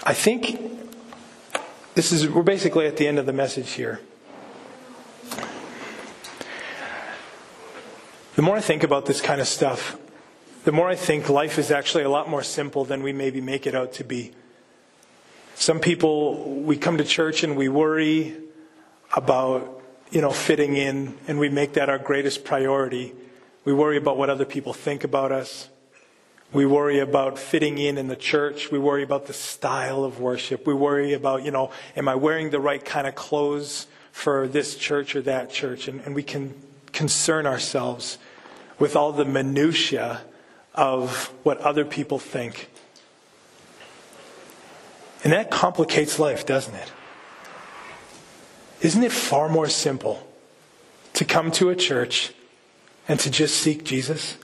I 0.08 0.13
think 0.13 0.58
this 1.93 2.13
is, 2.13 2.30
we're 2.30 2.41
basically 2.41 2.88
at 2.88 2.96
the 2.96 3.06
end 3.06 3.20
of 3.20 3.26
the 3.26 3.34
message 3.34 3.72
here. 3.72 4.00
The 8.38 8.41
more 8.41 8.56
I 8.56 8.62
think 8.62 8.84
about 8.84 9.06
this 9.06 9.20
kind 9.20 9.41
of 9.41 9.50
stuff, 9.50 9.98
the 10.63 10.72
more 10.72 10.88
I 10.88 10.96
think 10.96 11.28
life 11.28 11.60
is 11.60 11.72
actually 11.72 12.06
a 12.06 12.10
lot 12.10 12.30
more 12.30 12.41
simple 12.41 12.86
than 12.86 13.04
we 13.04 13.12
maybe 13.12 13.41
make 13.41 13.67
it 13.67 13.76
out 13.76 13.91
to 13.96 14.06
be. 14.06 14.32
Some 15.56 15.82
people, 15.82 16.54
we 16.54 16.78
come 16.78 16.98
to 17.00 17.04
church 17.04 17.43
and 17.43 17.58
we 17.58 17.67
worry 17.67 18.38
about, 19.13 19.84
you 20.12 20.22
know, 20.22 20.32
fitting 20.32 20.78
in, 20.78 21.17
and 21.28 21.38
we 21.38 21.50
make 21.50 21.74
that 21.74 21.89
our 21.89 22.00
greatest 22.00 22.46
priority. 22.46 23.13
We 23.65 23.74
worry 23.74 23.98
about 23.98 24.15
what 24.15 24.30
other 24.30 24.46
people 24.46 24.72
think 24.72 25.04
about 25.04 25.34
us. 25.34 25.67
We 26.58 26.65
worry 26.65 26.98
about 26.98 27.38
fitting 27.38 27.78
in 27.78 28.00
in 28.00 28.08
the 28.08 28.15
church. 28.15 28.72
We 28.72 28.80
worry 28.80 29.04
about 29.04 29.28
the 29.28 29.34
style 29.34 30.04
of 30.04 30.20
worship. 30.20 30.65
We 30.65 30.74
worry 30.74 31.13
about, 31.13 31.46
you 31.46 31.52
know, 31.52 31.70
am 31.96 32.08
I 32.08 32.15
wearing 32.15 32.50
the 32.50 32.60
right 32.60 32.84
kind 32.84 33.06
of 33.06 33.13
clothes 33.13 33.86
for 34.12 34.48
this 34.48 34.76
church 34.76 35.15
or 35.15 35.22
that 35.22 35.52
church? 35.52 35.88
And, 35.88 36.02
and 36.02 36.15
we 36.15 36.24
can 36.24 36.56
concern 36.93 37.46
ourselves 37.46 38.17
with 38.80 38.96
all 38.96 39.12
the 39.12 39.23
minutiae 39.23 40.21
of 40.73 41.31
what 41.44 41.60
other 41.60 41.86
people 41.86 42.17
think. 42.17 42.71
And 45.23 45.34
that 45.34 45.52
complicates 45.52 46.17
life, 46.17 46.44
doesn't 46.48 46.73
it? 46.73 46.92
Isn't 48.81 49.04
it 49.04 49.12
far 49.12 49.48
more 49.48 49.69
simple 49.69 50.27
to 51.13 51.23
come 51.23 51.52
to 51.52 51.69
a 51.69 51.75
church 51.75 52.34
and 53.08 53.19
to 53.19 53.29
just 53.29 53.58
seek 53.58 53.84
Jesus? 53.84 54.38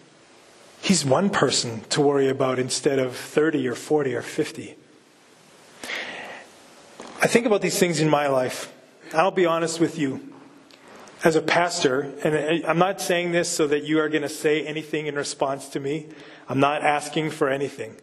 He's 0.84 1.06
one 1.06 1.30
person 1.30 1.80
to 1.92 2.02
worry 2.02 2.28
about 2.28 2.60
instead 2.60 3.00
of 3.00 3.16
30 3.16 3.70
or 3.70 3.74
40 3.74 4.16
or 4.16 4.22
50. 4.22 4.76
I 7.22 7.28
think 7.28 7.46
about 7.46 7.62
these 7.62 7.80
things 7.80 8.02
in 8.02 8.10
my 8.10 8.28
life. 8.28 8.74
I'll 9.14 9.32
be 9.32 9.46
honest 9.46 9.80
with 9.80 9.98
you. 9.98 10.34
As 11.24 11.38
a 11.38 11.42
pastor, 11.42 12.12
and 12.26 12.66
I'm 12.66 12.80
not 12.80 13.00
saying 13.00 13.32
this 13.32 13.48
so 13.48 13.66
that 13.68 13.86
you 13.86 13.98
are 14.00 14.10
going 14.10 14.24
to 14.24 14.30
say 14.30 14.68
anything 14.68 15.08
in 15.08 15.16
response 15.16 15.70
to 15.70 15.80
me. 15.80 16.10
I'm 16.50 16.60
not 16.60 16.82
asking 16.82 17.30
for 17.30 17.48
anything. 17.48 17.96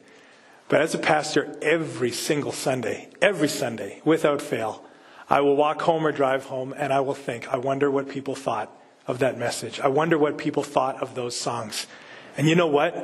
But 0.70 0.80
as 0.80 0.94
a 0.94 0.98
pastor, 0.98 1.54
every 1.60 2.10
single 2.10 2.52
Sunday, 2.52 3.10
every 3.20 3.48
Sunday, 3.48 4.00
without 4.06 4.40
fail, 4.40 4.86
I 5.28 5.42
will 5.42 5.54
walk 5.54 5.82
home 5.82 6.06
or 6.06 6.12
drive 6.12 6.46
home 6.46 6.72
and 6.74 6.94
I 6.94 7.00
will 7.00 7.12
think, 7.12 7.46
I 7.52 7.58
wonder 7.58 7.90
what 7.90 8.08
people 8.08 8.34
thought 8.34 8.74
of 9.06 9.18
that 9.18 9.36
message. 9.36 9.80
I 9.80 9.88
wonder 9.88 10.16
what 10.16 10.38
people 10.38 10.62
thought 10.62 11.02
of 11.02 11.14
those 11.14 11.36
songs. 11.36 11.86
And 12.40 12.48
you 12.48 12.54
know 12.54 12.68
what? 12.68 12.96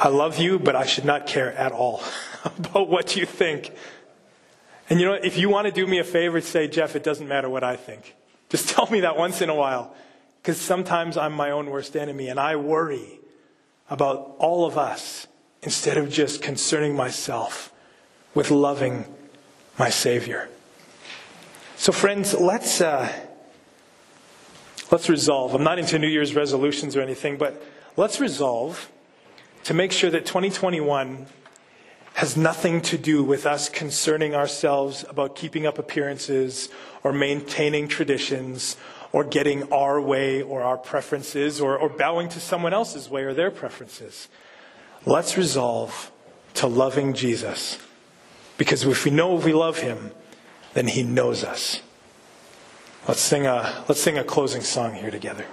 I 0.00 0.06
love 0.06 0.38
you, 0.38 0.60
but 0.60 0.76
I 0.76 0.86
should 0.86 1.04
not 1.04 1.26
care 1.26 1.52
at 1.52 1.72
all 1.72 2.00
about 2.44 2.88
what 2.88 3.16
you 3.16 3.26
think. 3.26 3.74
And 4.88 5.00
you 5.00 5.06
know, 5.06 5.14
if 5.14 5.36
you 5.36 5.48
want 5.48 5.66
to 5.66 5.72
do 5.72 5.84
me 5.84 5.98
a 5.98 6.04
favor, 6.04 6.40
say, 6.40 6.68
Jeff, 6.68 6.94
it 6.94 7.02
doesn't 7.02 7.26
matter 7.26 7.48
what 7.48 7.64
I 7.64 7.74
think. 7.74 8.14
Just 8.50 8.68
tell 8.76 8.86
me 8.86 9.00
that 9.00 9.16
once 9.16 9.40
in 9.40 9.48
a 9.48 9.54
while. 9.56 9.96
Because 10.40 10.60
sometimes 10.60 11.16
I'm 11.16 11.32
my 11.32 11.50
own 11.50 11.70
worst 11.70 11.96
enemy 11.96 12.28
and 12.28 12.38
I 12.38 12.54
worry 12.54 13.18
about 13.90 14.36
all 14.38 14.64
of 14.64 14.78
us 14.78 15.26
instead 15.60 15.96
of 15.96 16.08
just 16.08 16.42
concerning 16.42 16.94
myself 16.94 17.72
with 18.32 18.52
loving 18.52 19.06
my 19.76 19.90
Savior. 19.90 20.48
So, 21.74 21.90
friends, 21.90 22.32
let's, 22.32 22.80
uh, 22.80 23.12
let's 24.90 25.08
resolve. 25.08 25.54
I'm 25.54 25.64
not 25.64 25.78
into 25.78 25.98
New 25.98 26.08
Year's 26.08 26.34
resolutions 26.34 26.96
or 26.96 27.00
anything, 27.00 27.36
but 27.36 27.62
let's 27.96 28.20
resolve 28.20 28.90
to 29.64 29.74
make 29.74 29.92
sure 29.92 30.10
that 30.10 30.26
2021 30.26 31.26
has 32.14 32.36
nothing 32.36 32.80
to 32.82 32.98
do 32.98 33.22
with 33.22 33.46
us 33.46 33.68
concerning 33.68 34.34
ourselves 34.34 35.04
about 35.08 35.36
keeping 35.36 35.66
up 35.66 35.78
appearances 35.78 36.68
or 37.02 37.12
maintaining 37.12 37.88
traditions 37.88 38.76
or 39.12 39.24
getting 39.24 39.72
our 39.72 40.00
way 40.00 40.42
or 40.42 40.62
our 40.62 40.76
preferences 40.76 41.60
or, 41.60 41.76
or 41.76 41.88
bowing 41.88 42.28
to 42.28 42.40
someone 42.40 42.72
else's 42.72 43.08
way 43.08 43.22
or 43.22 43.32
their 43.32 43.50
preferences. 43.50 44.28
Let's 45.06 45.36
resolve 45.36 46.10
to 46.54 46.66
loving 46.66 47.14
Jesus. 47.14 47.78
Because 48.58 48.84
if 48.84 49.04
we 49.04 49.10
know 49.10 49.34
we 49.34 49.52
love 49.52 49.78
him, 49.78 50.10
then 50.74 50.88
he 50.88 51.02
knows 51.02 51.42
us. 51.42 51.80
Let's 53.08 53.20
sing 53.20 53.46
a, 53.46 53.84
let's 53.88 54.00
sing 54.00 54.18
a 54.18 54.24
closing 54.24 54.60
song 54.60 54.94
here 54.94 55.10
together. 55.10 55.46